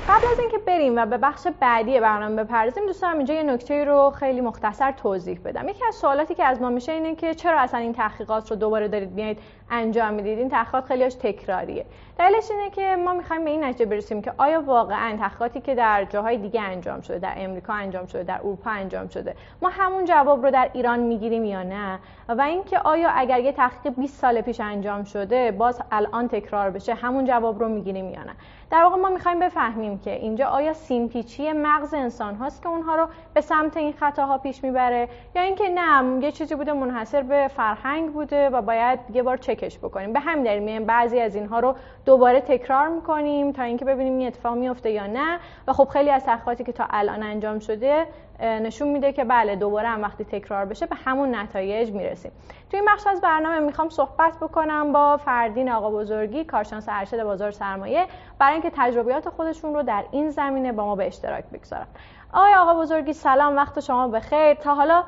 قبل 0.10 0.28
از 0.32 0.40
اینکه 0.40 0.58
بریم 0.58 0.94
و 0.98 1.06
به 1.06 1.18
بخش 1.18 1.48
بعدی 1.60 2.00
برنامه 2.00 2.44
بپردازیم 2.44 2.86
دوست 2.86 3.02
دارم 3.02 3.18
اینجا 3.18 3.34
یه 3.34 3.44
نکته 3.44 3.84
رو 3.84 4.14
خیلی 4.20 4.42
مختصر 4.42 4.92
توضیح 4.92 5.40
بدم 5.46 5.70
یکی 5.70 5.86
از 5.88 5.96
سوالاتی 5.96 6.36
که 6.36 6.44
از 6.44 6.62
ما 6.62 6.70
میشه 6.70 6.92
اینه 6.92 7.16
که 7.16 7.34
چرا 7.34 7.60
اصلا 7.60 7.80
این 7.80 7.94
تحقیقات 7.94 8.52
رو 8.52 8.56
دوباره 8.58 8.88
دارید 8.88 9.12
میایید 9.12 9.40
انجام 9.70 10.14
می‌دید. 10.14 10.40
این 10.40 10.50
تحقیقات 10.50 10.86
خیلیش 10.86 11.14
تکراریه. 11.14 11.86
دلیلش 12.20 12.52
اینه 12.52 12.70
که 12.70 12.96
ما 12.96 13.14
می‌خوایم 13.14 13.44
به 13.44 13.50
این 13.50 13.64
نتیجه 13.64 13.86
برسیم 13.86 14.22
که 14.22 14.34
آیا 14.38 14.62
واقعا 14.62 15.18
تحقیقاتی 15.18 15.62
که 15.62 15.76
در 15.76 16.06
جاهای 16.06 16.38
دیگه 16.38 16.62
انجام 16.62 17.02
شده 17.02 17.20
در 17.20 17.34
امریکا 17.38 17.74
انجام 17.74 18.06
شده 18.06 18.24
در 18.24 18.40
اروپا 18.40 18.70
انجام 18.70 19.08
شده 19.08 19.36
ما 19.62 19.70
همون 19.70 20.06
جواب 20.06 20.46
رو 20.46 20.52
در 20.52 20.70
ایران 20.74 21.00
می‌گیریم 21.00 21.46
یا 21.46 21.64
نه؟ 21.64 22.00
و 22.30 22.42
اینکه 22.42 22.80
آیا 22.80 23.10
اگر 23.10 23.40
یه 23.40 23.52
تحقیق 23.52 23.94
20 23.94 24.20
سال 24.20 24.42
پیش 24.42 24.60
انجام 24.60 25.04
شده 25.04 25.52
باز 25.52 25.82
الان 25.92 26.28
تکرار 26.28 26.70
بشه 26.70 26.94
همون 26.94 27.26
جواب 27.26 27.60
رو 27.60 27.70
می‌گیریم 27.70 28.10
یا 28.10 28.24
نه؟ 28.24 28.34
در 28.72 28.84
واقع 28.84 28.96
ما 28.96 29.10
می‌خوایم 29.10 29.40
بفهمیم 29.40 30.00
که 30.00 30.12
اینجا 30.12 30.46
آیا 30.46 30.74
سیمپیچی 30.74 31.52
مغز 31.54 31.94
انسان 31.94 32.36
هاست 32.36 32.62
که 32.62 32.70
اونها 32.70 32.96
رو 32.96 33.08
به 33.34 33.42
سمت 33.42 33.78
این 33.78 33.94
خطاها 33.94 34.38
پیش 34.38 34.64
می‌بره 34.64 35.10
یا 35.36 35.42
اینکه 35.42 35.70
نه 35.70 36.24
یه 36.24 36.32
چیزی 36.32 36.56
بوده 36.56 36.74
منحصر 36.74 37.22
به 37.22 37.48
فرهنگ 37.48 38.14
بوده 38.14 38.50
و 38.50 38.62
باید 38.62 39.00
یه 39.14 39.24
بار 39.24 39.38
چکش 39.56 39.78
بکنیم. 39.78 40.14
به 40.14 40.20
همین 40.20 40.44
دلیل 40.44 40.86
بعضی 40.86 41.20
از 41.20 41.36
اینها 41.36 41.60
رو 41.60 41.76
دوباره 42.06 42.42
تکرار 42.42 42.88
می‌کنیم 42.88 43.52
تا 43.52 43.64
اینکه 43.64 43.86
ببینیم 43.86 44.18
این 44.18 44.28
اتفاق 44.28 44.56
میفته 44.58 44.92
یا 44.92 45.08
نه. 45.08 45.40
و 45.68 45.74
خب 45.74 45.88
خیلی 45.90 46.10
از 46.10 46.26
تحقیقاتی 46.26 46.64
که 46.64 46.72
تا 46.72 46.86
الان 46.90 47.24
انجام 47.24 47.60
شده 47.60 48.08
نشون 48.40 48.88
میده 48.88 49.14
که 49.14 49.24
بله 49.24 49.56
دوباره 49.56 49.88
هم 49.88 50.02
وقتی 50.02 50.26
تکرار 50.26 50.66
بشه 50.66 50.86
به 50.86 50.96
همون 51.06 51.36
نتایج 51.36 51.92
می‌رسیم. 51.92 52.32
توی 52.70 52.80
این 52.80 52.90
بخش 52.90 53.08
از 53.08 53.22
برنامه 53.22 53.60
می‌خوام 53.60 53.90
صحبت 53.90 54.38
بکنم 54.42 54.92
با 54.92 55.18
فردین 55.18 55.70
آقا 55.72 55.92
بزرگی 55.92 56.44
کارشناس 56.44 56.86
ارشد 56.90 57.24
بازار 57.24 57.52
سرمایه 57.52 58.06
برای 58.40 58.54
اینکه 58.54 58.72
تجربیات 58.76 59.30
خودشون 59.30 59.74
رو 59.74 59.84
در 59.84 60.04
این 60.12 60.30
زمینه 60.30 60.72
با 60.72 60.86
ما 60.86 60.96
به 60.96 61.08
اشتراک 61.08 61.44
بگذارن. 61.54 61.88
آقای 62.34 62.54
آقا 62.54 62.74
بزرگی 62.74 63.14
سلام 63.14 63.56
وقت 63.56 63.80
شما 63.80 64.08
بخیر. 64.08 64.54
تا 64.54 64.76
حالا 64.76 65.04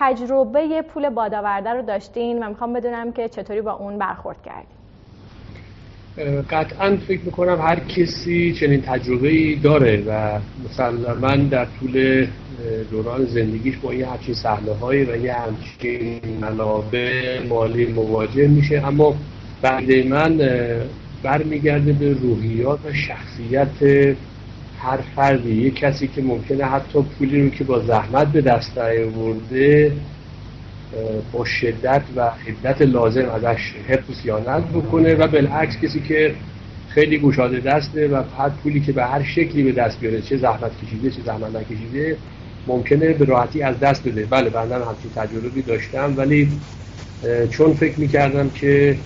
تجربه 0.00 0.82
پول 0.82 1.08
بادآورده 1.08 1.70
رو 1.70 1.82
داشتین 1.82 2.42
و 2.42 2.48
می‌خوام 2.48 2.72
بدونم 2.72 3.12
که 3.12 3.28
چطوری 3.28 3.60
با 3.60 3.72
اون 3.72 3.98
برخورد 3.98 4.36
کردین. 4.44 4.76
قطعا 6.50 6.96
فکر 6.96 7.20
می‌کنم 7.24 7.60
هر 7.60 7.80
کسی 7.80 8.52
چنین 8.60 8.82
تجربه 8.82 9.28
ای 9.28 9.54
داره 9.54 10.04
و 10.06 10.38
مسلما 10.64 11.36
در 11.36 11.66
طول 11.80 12.26
دوران 12.90 13.24
زندگیش 13.24 13.76
با 13.76 13.94
یه 13.94 14.06
همچین 14.06 14.34
صحنه 14.34 14.72
و 14.72 15.16
یه 15.16 15.32
همچین 15.32 16.20
منابع 16.40 17.46
مالی 17.48 17.86
مواجه 17.86 18.48
میشه 18.48 18.86
اما 18.86 19.14
بعد 19.62 19.90
من 19.92 20.40
برمیگرده 21.22 21.92
به 21.92 22.12
روحیات 22.12 22.84
و 22.84 22.92
شخصیت 22.92 24.14
هر 24.78 24.96
فردی 25.16 25.62
یه 25.62 25.70
کسی 25.70 26.08
که 26.08 26.22
ممکنه 26.22 26.64
حتی 26.64 27.02
پولی 27.02 27.42
رو 27.42 27.50
که 27.50 27.64
با 27.64 27.80
زحمت 27.80 28.32
به 28.32 28.40
دست 28.40 28.78
آورده 28.78 29.92
با 31.32 31.44
شدت 31.44 32.02
و 32.16 32.30
حدت 32.30 32.82
لازم 32.82 33.28
ازش 33.28 33.74
حفظ 33.88 34.20
سیانت 34.22 34.64
بکنه 34.64 35.14
و 35.14 35.26
بالعکس 35.28 35.76
کسی 35.82 36.00
که 36.00 36.34
خیلی 36.86 37.18
گشاده 37.18 37.60
دسته 37.60 38.08
و 38.08 38.22
هر 38.38 38.48
پولی 38.48 38.80
که 38.80 38.92
به 38.92 39.04
هر 39.04 39.22
شکلی 39.22 39.62
به 39.62 39.72
دست 39.72 40.00
بیاره 40.00 40.22
چه 40.22 40.36
زحمت 40.36 40.76
کشیده 40.76 41.10
چه 41.10 41.22
زحمت 41.22 41.56
نکشیده 41.56 42.18
ممکنه 42.66 43.12
به 43.12 43.24
راحتی 43.24 43.62
از 43.62 43.78
دست 43.80 44.08
بده. 44.08 44.26
بله 44.26 44.50
بنده 44.50 44.74
همچین 44.86 45.10
تجربی 45.10 45.62
داشتم 45.62 46.14
ولی 46.16 46.60
چون 47.50 47.74
فکر 47.74 48.00
می‌کردم 48.00 48.50
که 48.50 48.98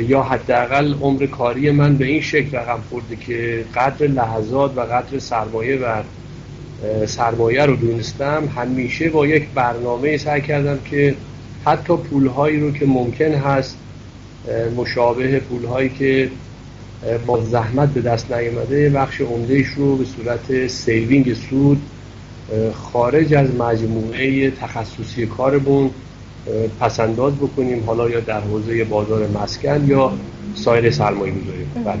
یا 0.00 0.22
حداقل 0.22 0.94
عمر 1.00 1.26
کاری 1.26 1.70
من 1.70 1.96
به 1.96 2.04
این 2.04 2.20
شکل 2.20 2.56
رقم 2.56 2.80
خورده 2.90 3.16
که 3.16 3.64
قدر 3.74 4.06
لحظات 4.06 4.76
و 4.76 4.80
قدر 4.80 5.18
سرمایه 5.18 5.76
و 5.76 6.02
سرمایه 7.06 7.66
رو 7.66 7.76
دونستم 7.76 8.48
همیشه 8.56 9.08
با 9.10 9.26
یک 9.26 9.48
برنامه 9.54 10.16
سعی 10.16 10.40
کردم 10.40 10.78
که 10.84 11.14
حتی 11.64 11.96
پولهایی 11.96 12.60
رو 12.60 12.72
که 12.72 12.86
ممکن 12.86 13.34
هست 13.34 13.76
مشابه 14.76 15.40
پولهایی 15.40 15.88
که 15.88 16.30
با 17.26 17.40
زحمت 17.40 17.88
به 17.88 18.00
دست 18.00 18.32
نیامده 18.32 18.90
بخش 18.90 19.20
عمدهش 19.20 19.66
رو 19.66 19.96
به 19.96 20.04
صورت 20.04 20.66
saving 20.66 21.34
سود 21.34 21.82
خارج 22.74 23.34
از 23.34 23.54
مجموعه 23.54 24.50
تخصصی 24.50 25.26
کارمون 25.26 25.90
پسنداز 26.80 27.36
بکنیم 27.36 27.84
حالا 27.86 28.10
یا 28.10 28.20
در 28.20 28.40
حوزه 28.40 28.84
بازار 28.84 29.26
مسکن 29.26 29.84
یا 29.86 30.12
سایر 30.54 30.90
سرمایه 30.90 31.32
گذاری. 31.32 31.66
بله. 31.84 31.98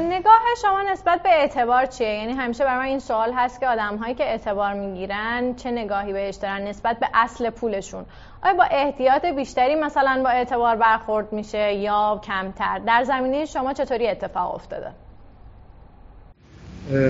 نگاه 0.00 0.40
شما 0.62 0.82
نسبت 0.92 1.22
به 1.22 1.28
اعتبار 1.28 1.86
چیه؟ 1.86 2.08
یعنی 2.08 2.32
همیشه 2.32 2.64
برای 2.64 2.78
من 2.78 2.84
این 2.84 2.98
سوال 2.98 3.32
هست 3.36 3.60
که 3.60 3.66
آدم 3.66 3.96
هایی 3.96 4.14
که 4.14 4.24
اعتبار 4.24 4.72
می‌گیرن 4.74 5.54
چه 5.56 5.70
نگاهی 5.70 6.12
بهش 6.12 6.34
دارن 6.34 6.68
نسبت 6.68 6.98
به 7.00 7.06
اصل 7.14 7.50
پولشون؟ 7.50 8.04
آیا 8.42 8.54
با 8.54 8.64
احتیاط 8.70 9.26
بیشتری 9.26 9.74
مثلا 9.74 10.20
با 10.22 10.28
اعتبار 10.30 10.76
برخورد 10.76 11.32
میشه 11.32 11.74
یا 11.74 12.20
کمتر؟ 12.26 12.78
در 12.78 13.04
زمینه 13.04 13.44
شما 13.44 13.72
چطوری 13.72 14.08
اتفاق 14.08 14.54
افتاده؟ 14.54 14.90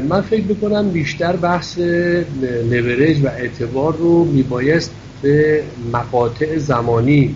من 0.08 0.20
فکر 0.20 0.44
می‌کنم 0.44 0.90
بیشتر 0.90 1.36
بحث 1.36 1.78
لورج 2.70 3.24
و 3.24 3.28
اعتبار 3.28 3.92
رو 3.92 4.24
میبایست 4.24 4.94
به 5.24 5.62
مقاطع 5.92 6.58
زمانی 6.58 7.34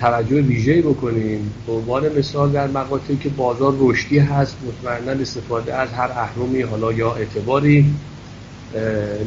توجه 0.00 0.40
ویژه‌ای 0.40 0.82
بکنیم. 0.82 1.52
به 1.66 1.72
عنوان 1.72 2.18
مثال 2.18 2.50
در 2.50 2.66
مقاطعی 2.66 3.16
که 3.16 3.28
بازار 3.28 3.74
رشدی 3.80 4.18
هست 4.18 4.56
مطمئنا 4.66 5.20
استفاده 5.20 5.74
از 5.74 5.88
هر 5.92 6.10
اهرمی 6.10 6.60
حالا 6.60 6.92
یا 6.92 7.14
اعتباری 7.14 7.94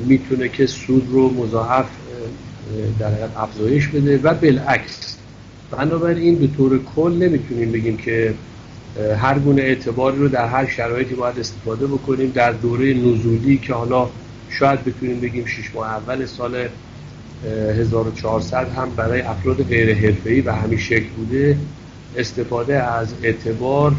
می‌تونه 0.08 0.50
که 0.50 0.66
سود 0.66 1.08
رو 1.12 1.30
مضاعف 1.30 1.86
در 3.00 3.12
حقیقت 3.12 3.38
افزایش 3.38 3.88
بده 3.88 4.20
و 4.24 4.34
بالعکس. 4.34 5.18
بنابراین 5.72 6.36
به 6.36 6.48
طور 6.58 6.80
کل 6.96 7.12
نمی‌تونیم 7.12 7.72
بگیم 7.72 7.98
که 7.98 8.34
هر 9.18 9.40
گونه 9.40 9.62
اعتباری 9.62 10.18
رو 10.18 10.28
در 10.28 10.48
هر 10.48 10.66
شرایطی 10.66 11.16
باید 11.16 11.40
استفاده 11.40 11.88
بکنیم. 11.88 12.32
در 12.36 12.52
دوره 12.52 12.94
نزولی 12.94 13.58
که 13.58 13.74
حالا 13.74 14.10
شاید 14.50 14.84
بتونیم 14.84 15.20
بگیم 15.20 15.46
شش 15.46 15.76
ماه 15.76 15.88
اول 15.88 16.26
سال 16.26 16.68
1400 17.46 18.70
هم 18.70 18.90
برای 18.96 19.22
افراد 19.22 19.64
غیر 19.64 19.96
حرفه‌ای 19.96 20.42
و 20.42 20.52
همین 20.52 20.80
شکل 20.80 21.10
بوده 21.10 21.58
استفاده 22.18 22.84
از 22.84 23.14
اعتبار 23.24 23.92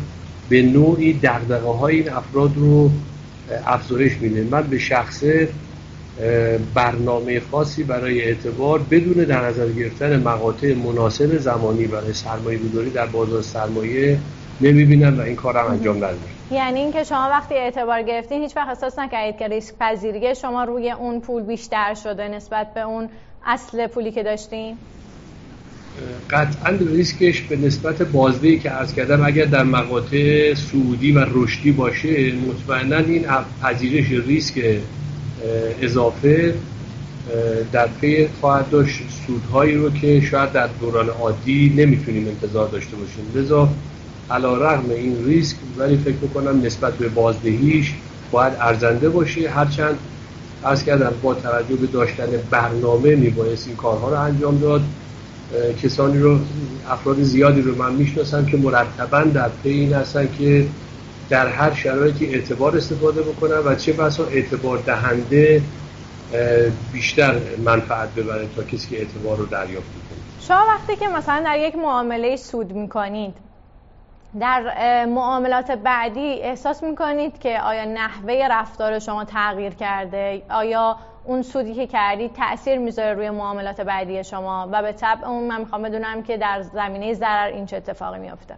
به 0.48 0.62
نوعی 0.62 1.12
دقدقه 1.12 1.68
های 1.68 1.96
این 1.96 2.10
افراد 2.12 2.56
رو 2.56 2.90
افزایش 3.66 4.16
میده. 4.16 4.46
من 4.50 4.62
به 4.62 4.78
شخصه 4.78 5.48
برنامه 6.74 7.40
خاصی 7.40 7.82
برای 7.82 8.22
اعتبار 8.22 8.78
بدون 8.90 9.24
در 9.24 9.46
نظر 9.46 9.68
گرفتن 9.68 10.22
مقاطع 10.22 10.74
مناسب 10.74 11.38
زمانی 11.38 11.86
برای 11.86 12.12
سرمایه 12.12 12.58
گذاری 12.58 12.90
در 12.90 13.06
بازار 13.06 13.42
سرمایه 13.42 14.18
نمی‌بینم 14.60 15.18
و 15.18 15.20
این 15.20 15.36
کار 15.36 15.58
انجام 15.58 15.96
ندارم 15.96 16.18
یعنی 16.50 16.80
اینکه 16.80 17.04
شما 17.04 17.28
وقتی 17.30 17.54
اعتبار 17.54 18.02
گرفتین 18.02 18.42
هیچ 18.42 18.56
وقت 18.56 18.68
احساس 18.68 18.98
نکردید 18.98 19.38
که 19.38 19.48
ریسک 19.48 19.74
پذیری 19.80 20.34
شما 20.34 20.64
روی 20.64 20.90
اون 20.90 21.20
پول 21.20 21.42
بیشتر 21.42 21.94
شده 21.94 22.28
نسبت 22.28 22.74
به 22.74 22.80
اون 22.80 23.08
اصل 23.50 23.86
پولی 23.86 24.10
که 24.10 24.22
داشتین 24.22 24.76
قطعا 26.30 26.70
ریسکش 26.70 27.40
به 27.40 27.56
نسبت 27.56 28.02
بازدهی 28.02 28.58
که 28.58 28.70
عرض 28.70 28.94
کردم 28.94 29.26
اگر 29.26 29.44
در 29.44 29.62
مقاطع 29.62 30.54
صعودی 30.54 31.12
و 31.12 31.26
رشدی 31.32 31.72
باشه 31.72 32.32
مطمئنا 32.32 32.96
این 32.96 33.26
پذیرش 33.62 34.10
ریسک 34.10 34.80
اضافه 35.82 36.54
در 37.72 37.86
پی 38.00 38.28
خواهد 38.40 38.70
داشت. 38.70 39.00
سودهایی 39.26 39.74
رو 39.74 39.90
که 39.90 40.20
شاید 40.20 40.52
در 40.52 40.66
دوران 40.80 41.08
عادی 41.08 41.74
نمی‌تونیم 41.76 42.28
انتظار 42.28 42.68
داشته 42.68 42.96
باشیم. 42.96 43.32
لذا 43.34 43.68
علا 44.30 44.56
رغم 44.56 44.90
این 44.90 45.24
ریسک 45.24 45.56
ولی 45.78 45.96
فکر 45.96 46.16
می‌کنم 46.22 46.62
نسبت 46.62 46.94
به 46.94 47.08
بازدهیش 47.08 47.94
باید 48.30 48.52
ارزنده 48.60 49.08
باشه. 49.08 49.50
هرچند 49.50 49.98
از 50.64 50.84
کردم 50.84 51.12
با 51.22 51.34
توجه 51.34 51.76
به 51.76 51.86
داشتن 51.86 52.26
برنامه 52.50 53.16
میبایست 53.16 53.66
این 53.66 53.76
کارها 53.76 54.08
رو 54.08 54.20
انجام 54.20 54.58
داد. 54.58 54.82
کسانی 55.82 56.18
رو 56.18 56.38
افراد 56.90 57.22
زیادی 57.22 57.62
رو 57.62 57.74
من 57.74 57.92
می‌شناسم 57.94 58.46
که 58.46 58.56
مرتبا 58.56 59.20
در 59.20 59.48
پی 59.62 59.68
این 59.68 59.92
هستن 59.92 60.28
که 60.38 60.66
در 61.30 61.46
هر 61.46 61.74
شرایطی 61.74 62.26
اعتبار 62.26 62.76
استفاده 62.76 63.22
بکنن 63.22 63.58
و 63.58 63.74
چه 63.74 63.92
بسا 63.92 64.26
اعتبار 64.26 64.78
دهنده 64.78 65.62
بیشتر 66.92 67.40
منفعت 67.64 68.14
ببره 68.14 68.48
تا 68.56 68.62
کسی 68.62 68.88
که 68.88 68.98
اعتبار 68.98 69.36
رو 69.36 69.46
دریافت 69.46 69.86
کنه 69.86 70.18
شما 70.48 70.64
وقتی 70.68 70.96
که 70.96 71.08
مثلا 71.08 71.42
در 71.44 71.58
یک 71.58 71.74
معامله 71.76 72.36
سود 72.36 72.72
می‌کنید 72.72 73.34
در 74.40 75.04
معاملات 75.06 75.70
بعدی 75.70 76.42
احساس 76.42 76.82
می‌کنید 76.82 77.38
که 77.38 77.60
آیا 77.60 77.84
نحوه 77.84 78.48
رفتار 78.50 78.98
شما 78.98 79.24
تغییر 79.24 79.74
کرده؟ 79.74 80.42
آیا 80.50 80.96
اون 81.24 81.42
سودی 81.42 81.74
که 81.74 81.86
کردید 81.86 82.30
تاثیر 82.32 82.78
می‌ذاره 82.78 83.14
روی 83.14 83.30
معاملات 83.30 83.80
بعدی 83.80 84.24
شما؟ 84.24 84.68
و 84.72 84.82
به 84.82 84.92
طبع 84.92 85.28
اون 85.28 85.48
من 85.48 85.60
می‌خوام 85.60 85.82
بدونم 85.82 86.22
که 86.22 86.36
در 86.36 86.62
زمینه 86.62 87.14
ضرر 87.14 87.46
این 87.46 87.66
چه 87.66 87.76
اتفاقی 87.76 88.18
میافته. 88.18 88.54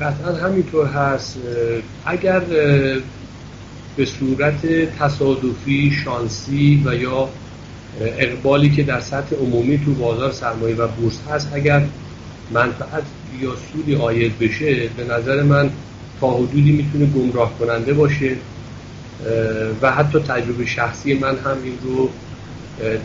قطعا 0.00 0.48
همینطور 0.48 0.86
هست. 0.86 1.38
اگر 2.06 2.40
به 3.96 4.04
صورت 4.04 4.66
تصادفی 4.98 5.90
شانسی 5.90 6.82
و 6.86 6.94
یا 6.94 7.28
اقبالی 8.00 8.70
که 8.70 8.82
در 8.82 9.00
سطح 9.00 9.36
عمومی 9.36 9.78
تو 9.84 9.94
بازار 9.94 10.30
سرمایه 10.32 10.76
و 10.76 10.88
بورس 10.88 11.28
هست 11.28 11.52
اگر 11.54 11.82
منفعت 12.50 13.02
یا 13.40 13.56
سودی 13.72 13.96
آید 13.96 14.38
بشه 14.38 14.88
به 14.96 15.04
نظر 15.04 15.42
من 15.42 15.70
تا 16.20 16.30
حدودی 16.30 16.72
می‌تونه 16.72 17.06
گمراه 17.06 17.58
کننده 17.58 17.92
باشه. 17.92 18.36
و 19.82 19.92
حتی 19.92 20.18
تجربه 20.18 20.66
شخصی 20.66 21.14
من 21.14 21.36
هم 21.36 21.56
این 21.64 21.78
رو 21.82 22.10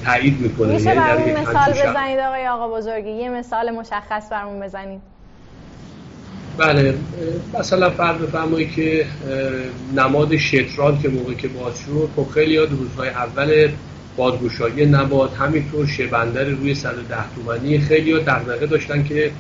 تایید 0.06 0.40
می‌کنه. 0.40 0.74
میشه 0.74 0.86
یعنی 0.86 1.00
برمون 1.00 1.32
مثال 1.32 1.72
بزنید 1.72 2.20
آقای 2.20 2.48
آقا 2.48 2.78
بزرگی؟ 2.78 3.10
یه 3.10 3.30
مثال 3.30 3.72
مشخص 3.72 4.32
برمون 4.32 4.60
بزنید. 4.60 5.02
بله 6.58 6.94
مثلا 7.60 7.90
فرض 7.90 8.18
بفرمایید 8.18 8.72
که 8.72 9.06
نماد 9.96 10.38
شتران 10.38 11.00
که 11.02 11.10
موقع 11.10 11.34
که 11.34 11.48
باز 11.48 11.80
شد 11.80 12.10
خب 12.16 12.28
خیلی 12.34 12.54
یاد 12.54 12.72
روزهای 12.72 13.10
اول 13.10 13.70
بادگشایی 14.18 14.86
نباد 14.86 15.34
همینطور 15.34 15.88
شبندر 15.88 16.44
روی 16.44 16.76
110 16.76 17.16
تومنی 17.36 17.80
خیلی 17.80 18.14
دغدغه 18.20 18.66
داشتن 18.66 19.04
که 19.04 19.32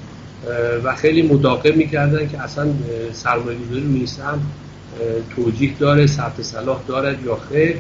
و 0.84 0.96
خیلی 0.96 1.22
مداقب 1.22 1.75
می‌کردن 1.75 2.27
که 2.27 2.42
اصلا 2.42 2.68
سرمایه 3.13 3.58
گذاری 3.58 3.82
روی 3.82 4.08
توجیه 5.36 5.74
داره 5.80 6.08
ثبت 6.08 6.42
صلاح 6.42 6.82
دارد 6.88 7.25
یا 7.25 7.38
خیر. 7.50 7.75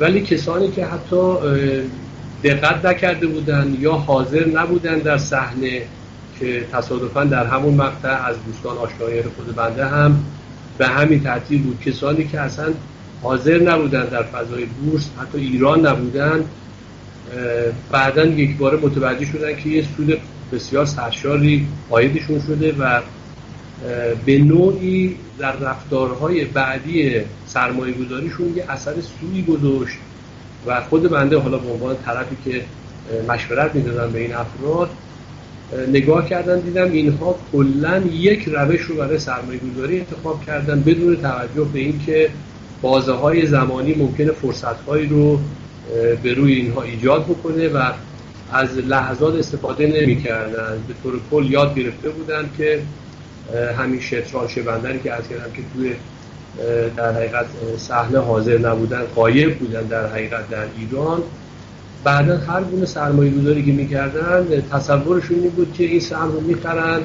ولی 0.00 0.20
کسانی 0.20 0.70
که 0.70 0.86
حتی 0.86 1.34
دقت 2.44 2.84
نکرده 2.84 3.26
بودن 3.26 3.76
یا 3.80 3.92
حاضر 3.92 4.46
نبودن 4.48 4.98
در 4.98 5.18
صحنه 5.18 5.82
که 6.40 6.64
تصادفا 6.72 7.24
در 7.24 7.46
همون 7.46 7.74
مقطع 7.74 8.26
از 8.26 8.36
دوستان 8.46 8.76
آشنایی 8.78 9.22
خود 9.22 9.54
بنده 9.56 9.86
هم 9.86 10.24
به 10.78 10.86
همین 10.86 11.20
ترتیب 11.20 11.62
بود. 11.62 11.80
کسانی 11.80 12.24
که 12.24 12.40
اصلا 12.40 12.72
حاضر 13.22 13.58
نبودن 13.58 14.04
در 14.04 14.22
فضای 14.22 14.64
بورس 14.64 15.10
حتی 15.20 15.38
ایران 15.38 15.86
نبودن. 15.86 16.44
بعدا 17.90 18.24
یک 18.24 18.56
بار 18.56 18.80
متوجه 18.80 19.26
شدن 19.26 19.56
که 19.56 19.68
یه 19.68 19.84
سود 19.96 20.18
بسیار 20.52 20.86
سرشاری 20.86 21.66
آیدشون 21.90 22.40
شده 22.46 22.74
و 22.78 23.00
به 24.26 24.38
نوعی 24.38 25.16
در 25.38 25.52
رفتارهای 25.56 26.44
بعدی 26.44 27.20
سرمایه 27.46 27.94
گذاریشون 27.94 28.56
یه 28.56 28.64
اثر 28.68 28.94
سوی 28.94 29.42
گذاشت 29.42 29.98
و 30.66 30.80
خود 30.80 31.10
بنده 31.10 31.38
حالا 31.38 31.58
به 31.58 31.70
عنوان 31.70 31.96
طرفی 32.04 32.36
که 32.44 32.64
مشورت 33.28 33.74
می‌دادن 33.74 34.12
به 34.12 34.20
این 34.20 34.34
افراد 34.34 34.90
نگاه 35.92 36.28
کردن 36.28 36.60
دیدم 36.60 36.92
اینها 36.92 37.38
کلا 37.52 37.98
یک 37.98 38.48
روش 38.48 38.80
رو 38.80 38.96
برای 38.96 39.18
سرمایه 39.18 39.60
گذاری 39.60 39.98
انتخاب 39.98 40.46
کردن 40.46 40.80
بدون 40.80 41.16
توجه 41.16 41.64
به 41.72 41.78
اینکه 41.78 42.30
بازه 42.82 43.12
های 43.12 43.46
زمانی 43.46 43.94
ممکنه 43.94 44.32
فرصت 44.32 44.80
هایی 44.80 45.06
رو 45.06 45.40
به 46.22 46.34
روی 46.34 46.52
اینها 46.52 46.82
ایجاد 46.82 47.24
بکنه 47.24 47.68
و 47.68 47.92
از 48.52 48.78
لحظات 48.78 49.34
استفاده 49.34 49.86
نمی 49.86 50.22
کردن 50.22 50.82
به 50.88 50.94
طور 51.02 51.20
کل 51.30 51.50
یاد 51.50 51.74
گرفته 51.74 52.08
بودن 52.08 52.50
که 52.58 52.82
همین 53.78 54.00
شتران 54.00 54.48
شبندری 54.48 54.98
که 54.98 55.12
از 55.12 55.28
کردم 55.28 55.52
که 55.52 55.62
توی 55.74 55.92
در 56.96 57.12
حقیقت 57.12 57.46
صحنه 57.78 58.18
حاضر 58.18 58.58
نبودن 58.58 59.02
قایب 59.14 59.58
بودن 59.58 59.82
در 59.82 60.06
حقیقت 60.06 60.50
در 60.50 60.66
ایران. 60.78 61.22
بعدا 62.04 62.36
هر 62.36 62.62
گونه 62.62 62.86
سرمایه 62.86 63.30
گذاری 63.30 63.64
که 63.64 63.72
می‌کردن 63.72 64.62
تصورشون 64.72 65.38
این 65.38 65.50
بود 65.50 65.72
که 65.72 65.84
این 65.84 66.00
سهم 66.00 66.32
رو 66.32 66.40
می‌خرن 66.40 67.00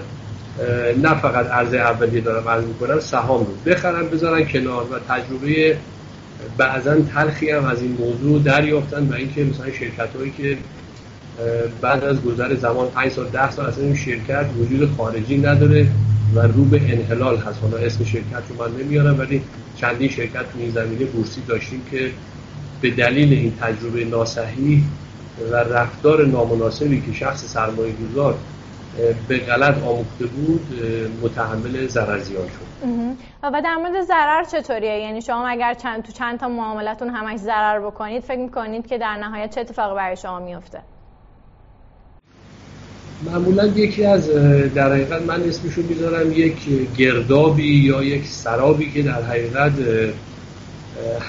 نه 1.04 1.14
فقط 1.14 1.48
عرضه 1.48 1.78
اولیه 1.78 2.22
دارم 2.22 2.48
عرض 2.48 2.64
می‌کنم 2.64 3.00
سهام 3.00 3.40
رو 3.40 3.72
بخرن 3.72 4.08
بذارن 4.08 4.46
کنار 4.46 4.84
و 4.84 5.00
تجربه 5.00 5.78
بعضا 6.58 6.96
تلخی 6.96 7.50
هم 7.50 7.66
از 7.66 7.82
این 7.82 7.98
موضوع 8.00 8.44
دریافتن 8.44 9.08
و 9.12 9.14
اینکه 9.14 9.44
مثلا 9.44 9.72
شرکت 9.72 10.16
هایی 10.16 10.34
که 10.38 10.58
بعد 11.82 12.04
از 12.04 12.22
گذر 12.22 12.56
زمان 12.56 12.88
5 12.88 13.12
سال 13.12 13.26
10 13.26 13.52
سال 13.52 13.66
اصلا 13.66 13.84
این 13.84 13.96
شرکت 13.96 14.46
وجود 14.60 14.92
خارجی 14.98 15.38
نداره 15.38 15.88
و 16.36 16.40
رو 16.40 16.66
به 16.66 16.78
انحلال 16.78 17.38
هست. 17.38 17.60
حالا 17.62 17.78
اسم 17.78 18.04
شرکت 18.04 18.44
رو 18.50 18.70
من 18.70 18.84
نمیارم 18.84 19.20
ولی 19.20 19.42
چندین 19.76 20.10
شرکت 20.10 20.54
تو 20.54 20.60
این 20.60 20.72
زمینه 20.72 21.06
بورسی 21.06 21.42
داشتیم 21.48 21.82
که 21.92 22.12
به 22.82 22.90
دلیل 22.90 23.34
این 23.34 23.54
تجربه 23.62 24.06
ناسحی 24.06 24.84
و 25.52 25.56
رفتار 25.56 26.26
نامناسبی 26.26 27.02
که 27.02 27.14
شخص 27.14 27.46
سرمایه 27.46 27.94
گذار 27.94 28.38
به 29.28 29.40
غلط 29.40 29.84
آموخته 29.84 30.26
بود 30.26 30.68
متحمل 31.24 31.88
ضرر 31.88 32.20
زیان 32.20 32.48
شد. 32.48 32.74
و 33.44 33.62
در 33.64 33.76
مورد 33.76 34.06
ضرر 34.08 34.44
چطوریه؟ 34.52 35.00
یعنی 35.00 35.22
شما 35.22 35.48
اگر 35.48 35.74
چند 35.74 36.04
تو 36.04 36.12
چند 36.12 36.40
تا 36.40 36.48
معاملتون 36.48 37.10
همش 37.10 37.40
ضرر 37.40 37.80
بکنید 37.80 38.24
فکر 38.24 38.40
می‌کنید 38.40 38.88
که 38.88 38.98
در 38.98 39.18
نهایت 39.18 39.56
چه 39.56 39.62
اتفاقی 39.62 39.96
برای 39.96 40.16
شما 40.16 40.40
میفته 40.40 40.80
معمولا 43.26 43.66
یکی 43.66 44.06
از 44.06 44.30
در 44.76 44.94
حقیقت 44.94 45.22
من 45.22 45.44
اسمشو 45.44 45.82
می‌ذارم 45.82 46.32
یک 46.32 46.56
گردابی 46.98 47.76
یا 47.76 48.04
یک 48.04 48.26
سرابی 48.26 48.92
که 48.92 49.02
در 49.02 49.22
حقیقت 49.22 49.72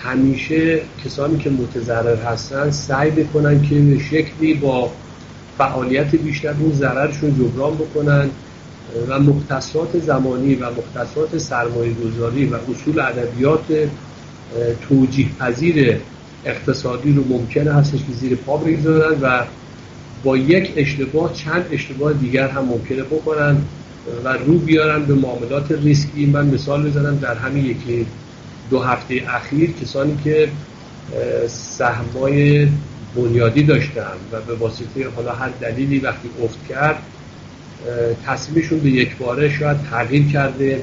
همیشه 0.05 0.81
کسانی 1.05 1.39
که 1.39 1.51
متضرر 1.51 2.17
هستن 2.17 2.71
سعی 2.71 3.11
بکنن 3.11 3.63
که 3.63 3.99
شکلی 3.99 4.55
با 4.55 4.91
فعالیت 5.59 6.15
بیشتر 6.15 6.55
اون 6.61 6.73
ضررشون 6.73 7.35
جبران 7.35 7.75
بکنن 7.75 8.31
و 9.09 9.21
مختصات 9.21 9.99
زمانی 9.99 10.55
و 10.55 10.71
مختصات 10.71 11.39
سرمایه 11.39 11.93
گذاری 11.93 12.47
و 12.47 12.55
اصول 12.55 13.01
ادبیات 13.01 13.89
توجیه 14.89 15.29
پذیر 15.41 16.01
اقتصادی 16.45 17.13
رو 17.13 17.25
ممکنه 17.29 17.73
هستش 17.73 17.99
که 17.99 18.13
زیر 18.21 18.35
پا 18.35 18.57
بگذارن 18.57 19.21
و 19.21 19.45
با 20.25 20.37
یک 20.37 20.73
اشتباه 20.77 21.33
چند 21.33 21.65
اشتباه 21.73 22.13
دیگر 22.13 22.49
هم 22.49 22.65
ممکنه 22.65 23.03
بکنن 23.03 23.57
و 24.25 24.29
رو 24.29 24.59
بیارن 24.59 25.05
به 25.05 25.15
معاملات 25.15 25.73
ریسکی. 25.73 26.27
من 26.27 26.47
مثال 26.47 26.89
بزنم 26.89 27.17
در 27.17 27.35
همین 27.35 27.65
یکی 27.65 28.07
دو 28.71 28.81
هفته 28.81 29.23
اخیر 29.29 29.71
کسانی 29.73 30.19
که 30.25 30.49
سهمای 31.49 32.69
بنیادی 33.17 33.63
داشتن 33.63 34.17
و 34.33 34.41
به 34.41 34.55
واسطه 34.55 35.09
حالا 35.17 35.33
هر 35.33 35.49
دلیلی 35.61 35.99
وقتی 35.99 36.29
افت 36.43 36.67
کرد 36.69 37.03
تصمیمشون 38.27 38.79
به 38.79 38.91
یک 38.91 39.17
باره 39.17 39.49
شاید 39.49 39.77
تغییر 39.91 40.33
کرده. 40.33 40.83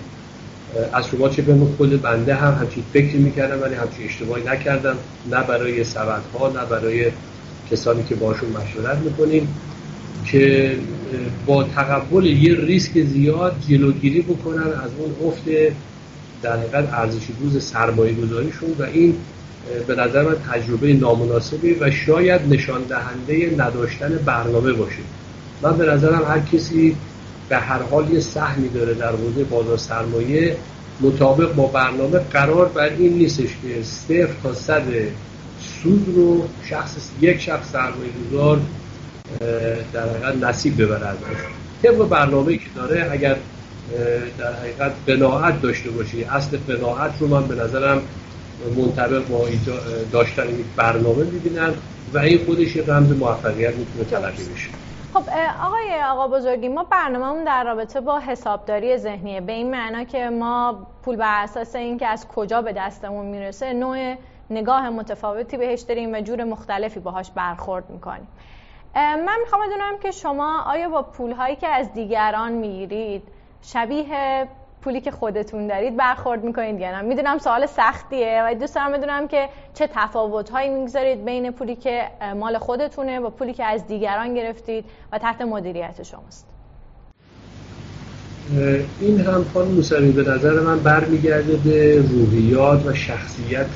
از 0.93 1.07
شما 1.07 1.29
چه 1.29 1.41
به 1.41 1.65
خود 1.77 2.01
بنده 2.01 2.35
هم 2.35 2.53
همچین 2.53 2.83
فکری 2.93 3.17
می‌کردم 3.17 3.61
ولی 3.61 3.75
همچین 3.75 4.05
اشتباهی 4.05 4.43
نکردم. 4.43 4.95
نه 5.31 5.43
برای 5.43 5.83
سبدها 5.83 6.49
نه 6.49 6.65
برای 6.69 7.11
کسانی 7.71 8.03
که 8.03 8.15
باشون 8.15 8.49
مشورت 8.49 8.97
می‌کنیم 8.97 9.47
که 10.25 10.75
با 11.45 11.63
تقبل 11.63 12.25
یه 12.25 12.55
ریسک 12.55 13.03
زیاد 13.03 13.55
جلوگیری 13.69 14.21
بکنن 14.21 14.67
از 14.67 14.91
اون 14.97 15.29
افت 15.29 15.43
در 16.41 16.57
حقیقت 16.57 16.93
ارزش 16.93 17.23
روز 17.39 17.63
سرمایه 17.63 18.13
گذاریشون 18.13 18.69
و 18.79 18.83
این 18.83 19.15
به 19.87 19.95
نظر 19.95 20.23
من 20.23 20.35
تجربه 20.51 20.93
نامناسبی 20.93 21.73
و 21.73 21.91
شاید 21.91 22.41
نشان 22.49 22.81
دهنده 22.83 23.55
نداشتن 23.57 24.19
برنامه 24.25 24.73
باشه 24.73 25.01
من 25.61 25.77
به 25.77 25.85
نظرم 25.85 26.23
هر 26.27 26.39
کسی 26.39 26.95
به 27.49 27.57
هر 27.57 27.81
حال 27.81 28.13
یه 28.13 28.19
سهمی 28.19 28.69
داره 28.69 28.93
در 28.93 29.11
حوزه 29.11 29.43
بازار 29.43 29.77
سرمایه 29.77 30.57
مطابق 31.01 31.55
با 31.55 31.65
برنامه 31.65 32.19
قرار 32.19 32.65
بر 32.65 32.89
این 32.89 33.13
نیستش 33.13 33.49
که 33.61 33.83
صفر 33.83 34.33
تا 34.43 34.53
صد 34.53 34.83
سود 35.59 36.13
رو 36.15 36.47
شخص 36.63 37.09
یک 37.21 37.41
شخص 37.41 37.71
سرمایه 37.71 38.11
گذار 38.31 38.61
در 39.93 40.09
حقیقت 40.09 40.43
نصیب 40.43 40.81
ببره 40.81 41.07
ازش 41.07 41.41
طبق 41.83 42.09
برنامه 42.09 42.57
که 42.57 42.65
داره 42.75 43.09
اگر 43.11 43.35
در 44.37 44.53
حقیقت 44.53 44.91
قناعت 45.07 45.61
داشته 45.61 45.89
باشی 45.89 46.23
اصل 46.23 46.57
قناعت 46.67 47.11
رو 47.19 47.27
من 47.27 47.47
به 47.47 47.55
نظرم 47.55 48.01
منطبق 48.77 49.27
با 49.27 49.47
داشتن 50.11 50.59
یک 50.59 50.65
برنامه 50.75 51.23
می‌بینم 51.23 51.75
و 52.13 52.17
این 52.17 52.45
خودش 52.45 52.77
رمز 52.77 53.11
موفقیت 53.11 53.75
می‌تونه 53.75 54.05
تلقی 54.05 54.49
بشه. 54.53 54.69
خب 55.13 55.23
آقای 55.61 56.03
آقا 56.03 56.27
بزرگی 56.27 56.67
ما 56.67 56.83
برنامهمون 56.83 57.43
در 57.43 57.63
رابطه 57.63 58.01
با 58.01 58.19
حسابداری 58.19 58.97
ذهنیه. 58.97 59.41
به 59.41 59.53
این 59.53 59.71
معنا 59.71 60.03
که 60.03 60.29
ما 60.29 60.87
پول 61.03 61.15
بر 61.15 61.43
اساس 61.43 61.75
اینکه 61.75 62.07
از 62.07 62.27
کجا 62.27 62.61
به 62.61 62.73
دستمون 62.73 63.25
می‌رسه 63.25 63.73
نوع 63.73 64.15
نگاه 64.49 64.89
متفاوتی 64.89 65.57
بهش 65.57 65.81
داریم 65.81 66.13
و 66.13 66.21
جور 66.21 66.43
مختلفی 66.43 66.99
باهاش 66.99 67.31
برخورد 67.31 67.89
می‌کنیم. 67.89 68.27
من 68.95 69.37
می‌خوام 69.43 69.61
بدونم 69.67 69.99
که 70.03 70.11
شما 70.11 70.61
آیا 70.61 70.89
با 70.89 71.01
پول 71.01 71.31
هایی 71.31 71.55
که 71.55 71.67
از 71.67 71.93
دیگران 71.93 72.51
می‌گیرید 72.51 73.23
شبیه 73.61 74.47
پولی 74.81 75.01
که 75.01 75.11
خودتون 75.11 75.67
دارید 75.67 75.97
برخورد 75.97 76.43
می‌کنید 76.43 76.79
یا 76.79 76.91
نه. 76.91 77.01
می‌دونم 77.01 77.37
سوال 77.37 77.65
سختیه 77.65 78.43
و 78.45 78.55
دوست 78.55 78.75
دارم 78.75 78.91
بدونم 78.91 79.27
که 79.27 79.49
چه 79.73 79.89
تفاوت 79.93 80.49
هایی 80.49 80.69
می‌گذارید 80.69 81.25
بین 81.25 81.51
پولی 81.51 81.75
که 81.75 82.03
مال 82.35 82.57
خودتونه 82.57 83.19
و 83.19 83.29
پولی 83.29 83.53
که 83.53 83.65
از 83.65 83.87
دیگران 83.87 84.33
گرفتید 84.33 84.85
و 85.11 85.17
تحت 85.17 85.41
مدیریت 85.41 86.03
شماست. 86.03 86.47
این 88.99 89.19
هم 89.19 89.45
خانم 89.53 89.71
موسوی 89.71 90.11
به 90.11 90.23
نظر 90.23 90.59
من 90.59 90.79
برمیگرده 90.79 91.57
به 91.57 92.01
روحیات 92.11 92.85
و 92.85 92.93
شخصیت 92.93 93.69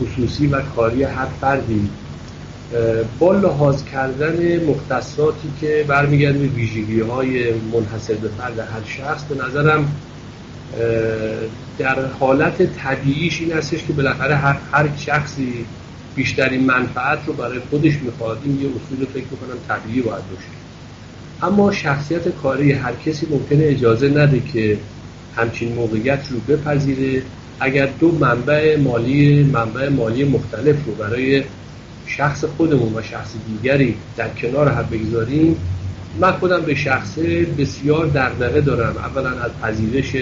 خصوصی 0.00 0.46
و 0.46 0.62
کاری 0.62 1.02
هر 1.02 1.26
فردی. 1.26 1.90
با 3.18 3.32
لحاظ 3.32 3.84
کردن 3.84 4.64
مختصاتی 4.64 5.52
که 5.60 5.84
برمیگرده 5.88 6.38
به 6.38 6.46
ویژگی 6.46 7.00
های 7.00 7.52
منحصر 7.52 8.14
به 8.14 8.28
فرد 8.28 8.58
هر 8.58 8.84
شخص 8.86 9.24
به 9.24 9.44
نظرم 9.46 9.92
در 11.78 12.06
حالت 12.06 12.76
طبیعیش 12.76 13.40
این 13.40 13.52
هستش 13.52 13.84
که 13.86 13.92
بالاخره 13.92 14.34
هر, 14.34 14.56
هر 14.72 14.88
شخصی 14.96 15.66
بیشترین 16.14 16.64
منفعت 16.64 17.18
رو 17.26 17.32
برای 17.32 17.58
خودش 17.70 17.92
می‌خواد. 18.02 18.38
این 18.44 18.60
یه 18.60 18.66
اصول 18.66 19.06
فکر 19.06 19.24
می‌کنم 19.30 19.58
طبیعی 19.68 20.02
باید 20.02 20.22
باشه. 20.30 20.48
اما 21.42 21.72
شخصیت 21.72 22.28
کاری 22.28 22.72
هر 22.72 22.92
کسی 23.06 23.26
ممکنه 23.30 23.64
اجازه 23.64 24.08
نده 24.08 24.42
که 24.52 24.78
همچین 25.36 25.74
موقعیت 25.74 26.20
رو 26.30 26.56
بپذیره. 26.56 27.22
اگر 27.60 27.88
دو 28.00 28.12
منبع 28.12 28.76
مالی 28.76 29.42
منبع 29.42 29.88
مالی 29.88 30.24
مختلف 30.24 30.76
رو 30.86 30.94
برای 30.94 31.44
شخص 32.06 32.44
خودمون 32.44 32.94
و 32.94 33.02
شخص 33.02 33.32
دیگری 33.46 33.96
در 34.16 34.28
کنار 34.28 34.68
هم 34.68 34.88
بگذاریم 34.92 35.56
من 36.20 36.32
خودم 36.32 36.62
به 36.62 36.74
شخصه 36.74 37.44
بسیار 37.44 38.06
دغدغه 38.06 38.60
دارم. 38.60 38.96
اولا 38.96 39.30
از 39.30 39.50
پذیرش 39.62 40.16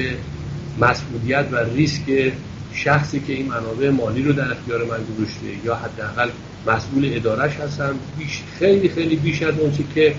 مسئولیت 0.81 1.47
و 1.53 1.57
ریسک 1.57 2.33
شخصی 2.73 3.21
که 3.21 3.33
این 3.33 3.47
منابع 3.47 3.91
مالی 3.91 4.23
رو 4.23 4.33
در 4.33 4.53
اختیار 4.53 4.85
من 4.85 4.99
گذاشته 5.15 5.47
یا 5.65 5.75
حداقل 5.75 6.29
مسئول 6.67 7.11
ادارش 7.15 7.57
هستم 7.57 7.95
بیش 8.19 8.43
خیلی 8.59 8.89
خیلی 8.89 9.17
بیش 9.17 9.43
از 9.43 9.55
اون 9.59 9.73
که 9.95 10.15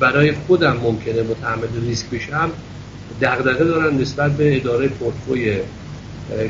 برای 0.00 0.32
خودم 0.32 0.76
ممکنه 0.82 1.22
متعمد 1.22 1.68
ریسک 1.86 2.10
بشم 2.10 2.50
دغدغه 3.22 3.64
دارم 3.64 3.98
نسبت 3.98 4.32
به 4.32 4.56
اداره 4.56 4.88
پورتفوی 4.88 5.56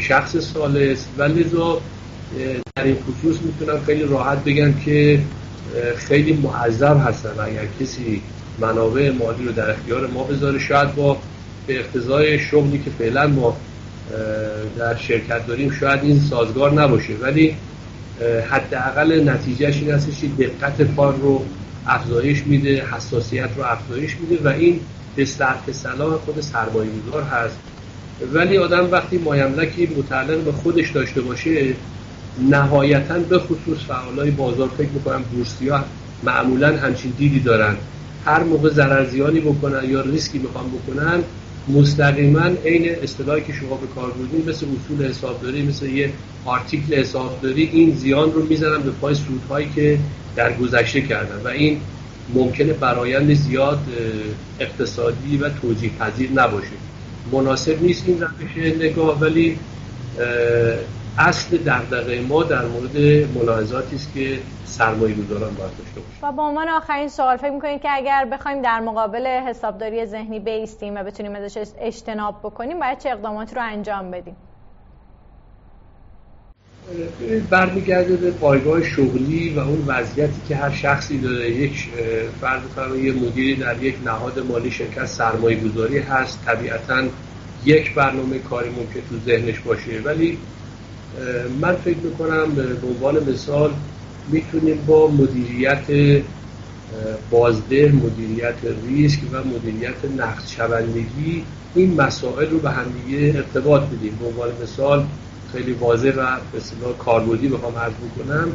شخص 0.01 0.37
سالس 0.37 1.07
و 1.19 1.23
لذا 1.23 1.81
در 2.77 2.85
این 2.85 2.97
خصوص 2.97 3.37
می‌تونم 3.43 3.81
خیلی 3.87 4.03
راحت 4.03 4.45
بگم 4.45 4.73
که 4.73 5.21
خیلی 5.97 6.33
معذب 6.33 6.97
هستن 7.07 7.41
اگر 7.41 7.67
کسی 7.81 8.23
منابع 8.61 9.11
مالی 9.11 9.45
رو 9.45 9.53
در 9.53 9.71
اختیار 9.71 10.07
ما 10.07 10.23
بذاره 10.23 10.59
شاید 10.59 10.95
با 10.95 11.17
به 11.67 11.79
اقتضای 11.79 12.39
شغلی 12.39 12.79
که 12.79 12.91
فعلا 12.91 13.27
ما 13.27 13.57
در 14.79 14.97
شرکت 14.97 15.47
داریم 15.47 15.71
شاید 15.71 16.01
این 16.03 16.21
سازگار 16.21 16.73
نباشه. 16.73 17.13
ولی 17.21 17.57
حداقل 18.51 19.29
نتیجهش 19.29 19.77
این 19.83 19.91
هستش 19.91 20.25
دقت 20.39 20.97
کار 20.97 21.15
رو 21.17 21.45
افزایش 21.87 22.43
میده 22.47 22.87
حساسیت 22.93 23.49
رو 23.57 23.63
افزایش 23.65 24.17
میده 24.21 24.45
و 24.45 24.49
این 24.49 24.81
به 25.17 25.25
صلاح 25.73 26.17
خود 26.17 26.41
سرمایه 26.41 26.91
هست. 27.33 27.59
ولی 28.33 28.59
آدم 28.59 28.91
وقتی 28.93 29.19
مایملکی 29.19 29.87
متعلق 29.87 30.39
به 30.39 30.53
خودش 30.53 30.91
داشته 30.91 31.21
باشه 31.21 31.75
نهایتا 32.41 33.19
به 33.19 33.39
خصوص 33.39 33.79
فعالای 33.89 34.31
بازار 34.31 34.69
فکر 34.79 34.89
می‌کنم 34.89 35.23
بورسی 35.33 35.69
ها 35.69 35.85
معمولا 36.23 36.77
همچین 36.77 37.13
دیدی 37.19 37.41
دارن. 37.41 37.77
هر 38.25 38.43
موقع 38.43 38.71
ضررزیانی 38.71 39.41
بکنن 39.41 39.91
یا 39.91 40.01
ریسکی 40.01 40.39
می‌خوان 40.39 40.65
بکنن 40.69 41.23
مستقیما 41.69 42.51
عین 42.65 42.95
اصطلاحی 43.03 43.43
که 43.43 43.53
شما 43.53 43.77
به 43.77 43.87
کار 43.87 44.11
بودین 44.11 44.49
مثل 44.49 44.67
اصول 44.67 45.07
حسابداری 45.07 45.63
مثل 45.63 45.87
یه 45.87 46.13
آرتیکل 46.45 46.95
حسابداری 46.95 47.71
این 47.73 47.95
زیان 47.95 48.33
رو 48.33 48.47
می‌زنن 48.47 48.83
به 48.83 48.91
پای 48.91 49.15
سودهایی 49.15 49.69
که 49.75 49.99
در 50.37 50.53
گذشته 50.53 51.01
کردن. 51.01 51.41
و 51.45 51.49
این 51.49 51.81
ممکنه 52.35 52.73
برایند 52.73 53.35
زیاد 53.35 53.79
اقتصادی 54.61 55.37
و 55.37 55.49
توجیه 55.49 55.91
پذیر 55.99 56.31
نباشه. 56.35 56.69
مناسب 57.33 57.83
نیست 57.83 58.05
این 58.07 58.21
روش 58.21 58.75
نگاه 58.81 59.21
ولی 59.21 59.59
اصل 61.19 61.57
دغدغه 61.57 62.21
ما 62.21 62.43
در 62.43 62.65
مورد 62.65 62.97
ملاحظاتی 63.35 63.97
است 63.97 64.15
که 64.15 64.39
سرمایه 64.65 65.15
گذاران 65.15 65.55
باید 65.55 65.71
داشته 65.79 66.01
باشه 66.01 66.27
و 66.27 66.33
به 66.33 66.43
عنوان 66.43 66.69
آخرین 66.69 67.09
سوال 67.09 67.37
فکر 67.37 67.51
می‌کنید 67.51 67.83
که 67.83 67.89
اگر 67.93 68.29
بخوایم 68.33 68.63
در 68.63 68.81
مقابل 68.81 69.27
حسابداری 69.27 70.07
ذهنی 70.07 70.41
بیستیم 70.41 70.95
و 70.95 71.05
بتونیم 71.05 71.35
ازش 71.35 71.69
اجتناب 71.81 72.41
بکنیم 72.43 72.81
باید 72.81 72.99
چه 72.99 73.11
اقداماتی 73.11 73.55
رو 73.55 73.63
انجام 73.65 74.11
بدیم؟ 74.11 74.37
برمیگرده 77.51 78.17
به 78.17 78.31
پایگاه 78.31 78.83
شغلی 78.83 79.55
و 79.55 79.59
اون 79.59 79.85
وضعیتی 79.87 80.41
که 80.49 80.57
هر 80.57 80.71
شخصی 80.71 81.19
داره. 81.19 81.51
یک 81.51 81.89
فرد 82.41 82.61
فرما 82.61 82.97
یه 82.97 83.13
مدیری 83.13 83.57
در 83.57 83.83
یک 83.83 83.97
نهاد 84.05 84.39
مالی 84.39 84.71
شرکت 84.71 85.07
سرمایه 85.07 85.61
گذاری 85.61 85.99
هست. 85.99 86.45
طبیعتا 86.45 87.03
یک 87.65 87.95
برنامه 87.95 88.39
کاری 88.39 88.71
ممکن 88.71 89.01
تو 89.09 89.19
ذهنش 89.27 89.61
باشه 89.61 90.01
ولی 90.05 90.39
من 91.61 91.77
فکر 91.77 91.99
می‌کنم 91.99 92.55
به 92.55 92.87
عنوان 92.87 93.31
مثال 93.31 93.75
می‌تونیم 94.27 94.85
با 94.87 95.11
مدیریت 95.11 95.87
بازده 97.31 97.93
مدیریت 97.93 98.59
ریسک 98.87 99.21
و 99.33 99.45
مدیریت 99.45 100.05
نقد 100.17 100.47
شوندگی 100.47 101.45
این 101.75 101.95
مسائل 101.95 102.51
رو 102.51 102.59
به 102.59 102.71
همدیگه 102.71 103.37
ارتباط 103.37 103.83
بدیم. 103.83 104.17
به 104.17 104.27
عنوان 104.27 104.63
مثال 104.63 105.07
خیلی 105.53 105.73
واضح 105.73 106.09
و 106.09 106.41
به 106.53 106.57
اصطلاح 106.57 106.97
کاربردی 106.97 107.49
بخوام 107.49 107.77
عرض 107.77 107.95
بکنم. 107.95 108.53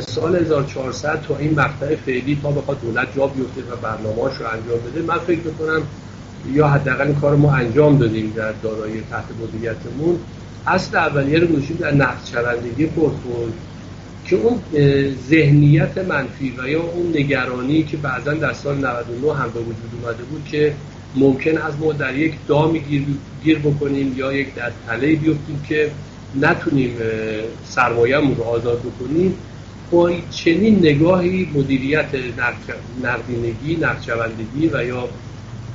سال 0.00 0.36
1400 0.36 1.22
تا 1.22 1.36
این 1.36 1.54
مقطع 1.60 1.96
فعلی 1.96 2.38
تا 2.42 2.50
بخواد 2.50 2.80
دولت 2.80 3.16
جا 3.16 3.26
بیفته 3.26 3.62
و 3.62 3.76
برنامه‌اش 3.76 4.36
رو 4.36 4.46
انجام 4.46 4.80
بده 4.80 5.02
من 5.02 5.18
فکر 5.18 5.46
می‌کنم 5.46 5.82
یا 6.54 6.68
حداقل 6.68 7.06
این 7.06 7.14
کار 7.14 7.36
ما 7.36 7.52
انجام 7.52 7.98
دادیم 7.98 8.32
در 8.36 8.52
دارایی 8.52 9.02
تحت 9.10 9.24
مدیریتمون. 9.42 10.18
اصل 10.66 10.96
اولیه 10.96 11.38
رو 11.38 11.46
گذاشتیم 11.46 11.76
در 11.76 11.94
نقد 11.94 12.26
شوندگی 12.32 12.86
پورتفوی 12.86 13.52
که 14.24 14.36
اون 14.36 14.60
ذهنیت 15.28 15.98
منفی 15.98 16.54
و 16.58 16.68
یا 16.68 16.82
اون 16.82 17.08
نگرانی 17.08 17.82
که 17.82 17.96
بعضا 17.96 18.34
در 18.34 18.52
سال 18.52 18.76
99 18.76 19.34
هم 19.34 19.50
به 19.54 19.60
وجود 19.60 19.90
اومده 20.02 20.22
بود 20.22 20.44
که 20.50 20.74
ممکن 21.16 21.58
از 21.58 21.72
ما 21.80 21.92
در 21.92 22.16
یک 22.16 22.34
دامی 22.48 22.80
گیر, 23.42 23.58
بکنیم 23.58 24.14
یا 24.16 24.32
یک 24.32 24.54
در 24.54 24.72
تله 24.86 25.16
بیفتیم 25.16 25.62
که 25.68 25.90
نتونیم 26.40 26.96
سرمایه‌مون 27.64 28.36
رو 28.36 28.42
آزاد 28.42 28.78
بکنیم. 28.78 29.34
با 29.90 30.10
چنین 30.30 30.78
نگاهی 30.78 31.50
مدیریت 31.54 32.06
نقدینگی، 33.02 33.76
نقدشوندگی 33.76 34.70
و 34.72 34.86
یا 34.86 35.08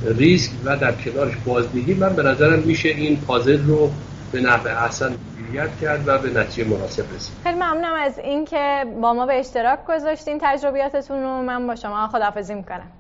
ریسک 0.06 0.52
و 0.66 0.78
در 0.78 0.92
کنارش 0.92 1.36
بازدهی 1.46 1.94
من 1.94 2.16
به 2.16 2.24
نظرم 2.24 2.60
میشه 2.60 2.90
این 2.90 3.22
پازل 3.28 3.66
رو 3.68 3.90
به 4.32 4.42
نحو 4.42 4.68
احسن 4.68 5.16
مدیریت 5.34 5.80
کرد 5.82 6.08
و 6.08 6.18
به 6.18 6.40
نتیجه 6.40 6.70
مناسب 6.70 7.14
رسید. 7.16 7.36
خیلی 7.44 7.56
ممنونم 7.56 7.96
از 8.00 8.20
اینکه 8.20 8.86
با 9.02 9.14
ما 9.14 9.26
به 9.26 9.40
اشتراک 9.40 9.80
گذاشتین. 9.90 10.38
تجربیاتتون 10.42 11.24
رو 11.24 11.42
من 11.42 11.68
با 11.68 11.76
شما 11.76 12.08
خداحافظی 12.08 12.54
می‌کنم. 12.54 12.92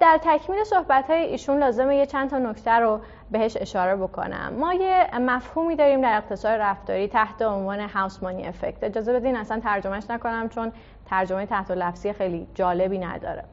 در 0.00 0.20
تکمیل 0.24 0.64
صحبت 0.64 1.10
های 1.10 1.22
ایشون 1.22 1.58
لازمه 1.58 1.96
یه 1.96 2.06
چند 2.06 2.30
تا 2.30 2.38
نکته 2.38 2.70
رو 2.70 3.00
بهش 3.30 3.56
اشاره 3.60 3.96
بکنم. 3.96 4.52
ما 4.58 4.74
یه 4.74 5.06
مفهومی 5.20 5.76
داریم 5.76 6.00
در 6.00 6.16
اقتصاد 6.16 6.60
رفتاری 6.60 7.08
تحت 7.08 7.42
عنوان 7.42 7.80
هاوس 7.80 8.22
مانی 8.22 8.46
افکت 8.46 8.84
اجازه 8.84 9.12
بدین 9.12 9.36
اصلا 9.36 9.60
ترجمهش 9.60 10.04
نکنم 10.10 10.48
چون 10.48 10.72
ترجمه 11.10 11.46
تحت 11.46 11.70
لفظی 11.70 12.12
خیلی 12.12 12.46
جالبی 12.54 12.98
نداره. 12.98 13.44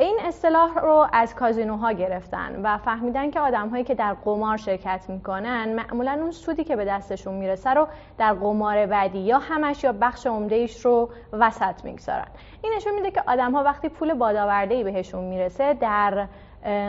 این 0.00 0.18
اصطلاح 0.24 0.78
رو 0.78 1.06
از 1.12 1.34
کازینوها 1.34 1.92
گرفتن 1.92 2.60
و 2.62 2.78
فهمیدن 2.78 3.30
که 3.30 3.40
آدمهایی 3.40 3.84
که 3.84 3.94
در 3.94 4.14
قمار 4.14 4.56
شرکت 4.56 5.04
می‌کنن 5.08 5.74
معمولا 5.74 6.12
اون 6.12 6.30
سودی 6.30 6.64
که 6.64 6.76
به 6.76 6.84
دستشون 6.84 7.34
می‌رسه 7.34 7.70
رو 7.70 7.88
در 8.18 8.32
قمار 8.32 8.86
بعدی 8.86 9.18
یا 9.18 9.38
همش 9.38 9.84
یا 9.84 9.92
بخش 9.92 10.26
عمدهش 10.26 10.84
رو 10.84 11.10
وسط 11.32 11.84
می‌گذارن. 11.84 12.26
این 12.62 12.72
نشون 12.76 12.94
میده 12.94 13.10
که 13.10 13.22
آدم 13.26 13.52
ها 13.52 13.62
وقتی 13.62 13.88
پول 13.88 14.14
بادآورده 14.14 14.74
ای 14.74 14.84
بهشون 14.84 15.24
می‌رسه 15.24 15.74
در 15.74 16.26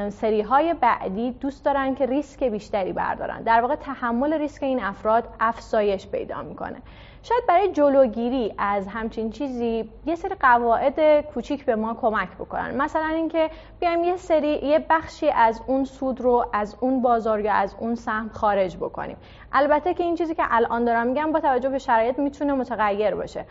سری 0.09 0.41
های 0.41 0.73
بعدی 0.73 1.31
دوست 1.31 1.65
دارن 1.65 1.95
که 1.95 2.05
ریسک 2.05 2.43
بیشتری 2.43 2.93
بردارن. 2.93 3.41
در 3.41 3.61
واقع 3.61 3.75
تحمل 3.75 4.33
ریسک 4.33 4.63
این 4.63 4.83
افراد 4.83 5.23
افزایش 5.39 6.07
پیدا 6.07 6.41
می‌کنه. 6.41 6.81
شاید 7.23 7.43
برای 7.47 7.71
جلوگیری 7.71 8.53
از 8.57 8.87
همچین 8.87 9.29
چیزی 9.29 9.89
یه 10.05 10.15
سری 10.15 10.35
قواعد 10.39 11.21
کوچیک 11.21 11.65
به 11.65 11.75
ما 11.75 11.93
کمک 11.93 12.29
بکنن. 12.29 12.75
مثلا 12.75 13.07
اینکه 13.07 13.49
بیایم 13.79 14.03
یه 14.03 14.17
سری 14.17 14.47
یه 14.47 14.85
بخشی 14.89 15.29
از 15.29 15.61
اون 15.67 15.85
سود 15.85 16.21
رو 16.21 16.45
از 16.53 16.75
اون 16.79 17.01
بازار 17.01 17.39
یا 17.39 17.53
از 17.53 17.75
اون 17.79 17.95
سهم 17.95 18.29
خارج 18.33 18.77
بکنیم. 18.77 19.17
البته 19.53 19.93
که 19.93 20.03
این 20.03 20.15
چیزی 20.15 20.35
که 20.35 20.43
الان 20.49 20.85
دارم 20.85 21.07
میگم 21.07 21.31
با 21.31 21.39
توجه 21.39 21.69
به 21.69 21.79
شرایط 21.79 22.19
می‌تونه 22.19 22.53
متغیر 22.53 23.15
باشه. 23.15 23.45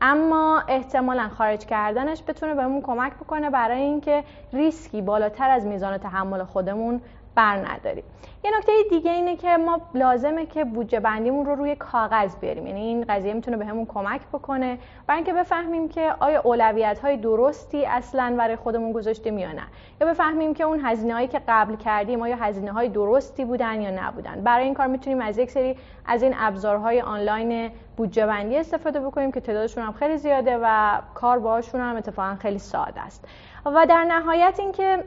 اما 0.00 0.62
احتمالا 0.68 1.28
خارج 1.28 1.66
کردنش 1.66 2.22
بتونه 2.26 2.54
بهمون 2.54 2.82
کمک 2.82 3.14
بکنه 3.14 3.50
برای 3.50 3.82
اینکه 3.82 4.24
ریسکی 4.52 5.02
بالاتر 5.02 5.50
از 5.50 5.66
میزان 5.66 5.98
تحمل 5.98 6.44
خودمون 6.44 7.00
بر 7.34 7.56
نداریم. 7.56 8.04
یه 8.44 8.50
نکته 8.58 8.72
دیگه 8.90 9.10
اینه 9.12 9.36
که 9.36 9.56
ما 9.56 9.80
لازمه 9.94 10.46
که 10.46 10.64
بودجه 10.64 11.00
بندیمون 11.00 11.46
رو 11.46 11.54
روی 11.54 11.76
کاغذ 11.76 12.36
بیاریم. 12.36 12.66
یعنی 12.66 12.80
این 12.80 13.04
قضیه 13.08 13.32
می‌تونه 13.32 13.56
بهمون 13.56 13.86
کمک 13.86 14.20
بکنه 14.32 14.78
برای 15.06 15.16
اینکه 15.16 15.32
بفهمیم 15.32 15.88
که 15.88 16.14
آیا 16.20 16.40
اولویت 16.40 16.98
های 16.98 17.16
درستی 17.16 17.86
اصلا 17.86 18.34
برای 18.38 18.56
خودمون 18.56 18.92
گذاشتیم 18.92 19.38
یا 19.38 19.52
نه. 19.52 19.62
یا 20.00 20.06
بفهمیم 20.06 20.54
که 20.54 20.64
اون 20.64 20.80
هزینه 20.84 21.14
هایی 21.14 21.28
که 21.28 21.40
قبل 21.48 21.76
کردیم 21.76 22.22
آیا 22.22 22.36
هزینه 22.36 22.72
های 22.72 22.88
درستی 22.88 23.44
بودن 23.44 23.80
یا 23.80 23.90
نبودن. 23.90 24.40
برای 24.40 24.64
این 24.64 24.74
کار 24.74 24.86
می‌تونیم 24.86 25.20
از 25.20 25.38
یک 25.38 25.50
سری 25.50 25.76
از 26.06 26.22
این 26.22 26.34
ابزارهای 26.38 27.00
آنلاین 27.00 27.70
بودجه 27.96 28.26
بندی 28.26 28.56
استفاده 28.56 29.00
بکنیم 29.00 29.32
که 29.32 29.40
تعدادشون 29.40 29.84
هم 29.84 29.92
خیلی 29.92 30.16
زیاده 30.16 30.58
و 30.62 30.98
کار 31.14 31.38
باهاشون 31.38 31.80
هم 31.80 31.96
اتفاقا 31.96 32.36
خیلی 32.40 32.58
ساده 32.58 33.00
است. 33.00 33.28
و 33.66 33.86
در 33.88 34.04
نهایت 34.04 34.60
اینکه 34.60 35.04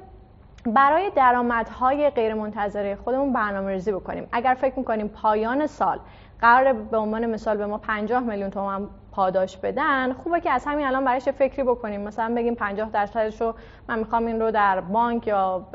برای 0.74 1.10
درآمدهای 1.10 2.10
غیرمنتظره 2.10 2.96
خودمون 2.96 3.34
برنامه 3.34 3.72
ریزی 3.72 3.92
بکنیم. 3.92 4.28
اگر 4.32 4.54
فکر 4.54 4.80
می‌کنیم 4.80 5.08
پایان 5.08 5.68
سال 5.68 6.00
قرار 6.42 6.74
به 6.74 6.98
عنوان 6.98 7.26
مثال 7.26 7.58
به 7.58 7.66
ما 7.66 7.78
50 7.78 8.24
میلیون 8.24 8.50
تومان 8.50 8.90
پاداش 9.12 9.58
بدن 9.58 10.14
خوبه 10.14 10.40
که 10.40 10.52
از 10.52 10.66
همین 10.66 10.88
الان 10.88 11.06
برایش 11.06 11.30
فکری 11.30 11.64
بکنیم. 11.64 12.02
مثلا 12.02 12.36
بگیم 12.36 12.56
50 12.56 12.90
درصدش 12.90 13.42
رو 13.42 13.56
من 13.90 14.00
می‌خوام 14.00 14.26
این 14.26 14.42
رو 14.42 14.52
در 14.52 14.80
بانک 14.80 15.28
یا 15.28 15.68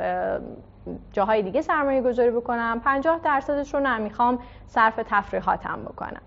جاهای 1.12 1.42
دیگه 1.42 1.62
سرمایه 1.62 2.02
گذاری 2.02 2.31
بکنم. 2.31 2.81
50 2.81 3.20
درصدش 3.24 3.74
رو 3.74 3.81
نه 3.81 3.98
می‌خوام 3.98 4.38
صرف 4.66 5.00
تفریحاتم 5.09 5.83
بکنم. 5.85 6.22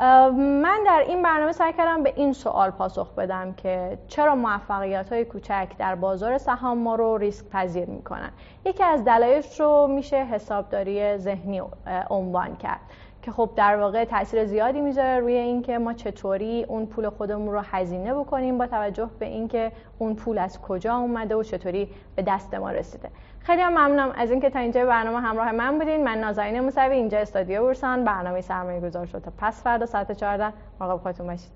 من 0.00 0.80
در 0.86 1.04
این 1.06 1.22
برنامه 1.22 1.52
سعی 1.52 1.72
کردم 1.72 2.02
به 2.02 2.12
این 2.16 2.32
سوال 2.32 2.70
پاسخ 2.70 3.14
بدم 3.14 3.52
که 3.52 3.98
چرا 4.08 4.34
موفقیت 4.34 5.12
های 5.12 5.24
کوچک 5.24 5.68
در 5.78 5.94
بازار 5.94 6.38
سهام 6.38 6.78
ما 6.78 6.94
رو 6.94 7.16
ریسک 7.16 7.46
پذیر 7.48 7.84
می‌کنن؟ 7.88 8.30
یکی 8.64 8.84
از 8.84 9.04
دلایلش 9.04 9.60
رو 9.60 9.86
میشه 9.86 10.16
حسابداری 10.16 11.16
ذهنی 11.16 11.62
عنوان 12.10 12.56
کرد 12.56 12.80
که 13.22 13.30
خب 13.30 13.50
در 13.56 13.76
واقع 13.76 14.04
تاثیر 14.04 14.44
زیادی 14.44 14.80
می‌ذاره 14.80 15.20
روی 15.20 15.36
اینکه 15.36 15.78
ما 15.78 15.92
چطوری 15.92 16.64
اون 16.64 16.86
پول 16.86 17.08
خودمون 17.08 17.52
رو 17.52 17.60
هزینه 17.60 18.14
بکنیم 18.14 18.58
با 18.58 18.66
توجه 18.66 19.10
به 19.18 19.26
اینکه 19.26 19.72
اون 19.98 20.14
پول 20.14 20.38
از 20.38 20.60
کجا 20.60 20.96
اومده 20.96 21.34
و 21.36 21.42
چطوری 21.42 21.88
به 22.16 22.22
دست 22.22 22.54
ما 22.54 22.70
رسیده. 22.70 23.10
خیلی 23.44 23.62
هم 23.62 23.72
ممنونم 23.72 24.12
از 24.16 24.30
اینکه 24.30 24.50
تا 24.50 24.58
اینجا 24.58 24.86
برنامه 24.86 25.20
همراه 25.20 25.52
من 25.52 25.78
بودین. 25.78 26.04
من 26.04 26.18
نازنین 26.18 26.60
موسوی 26.60 26.94
اینجا 26.96 27.18
استادیو 27.18 27.62
بورسان 27.62 28.04
برنامه 28.04 28.40
سرمایه 28.40 28.80
گذار 28.80 29.06
شد. 29.06 29.18
تا 29.18 29.32
پس 29.38 29.62
فردا 29.62 29.86
ساعت 29.86 30.12
14 30.12 30.52
مراقب 30.80 31.02
خودتون 31.02 31.26
باشید. 31.26 31.52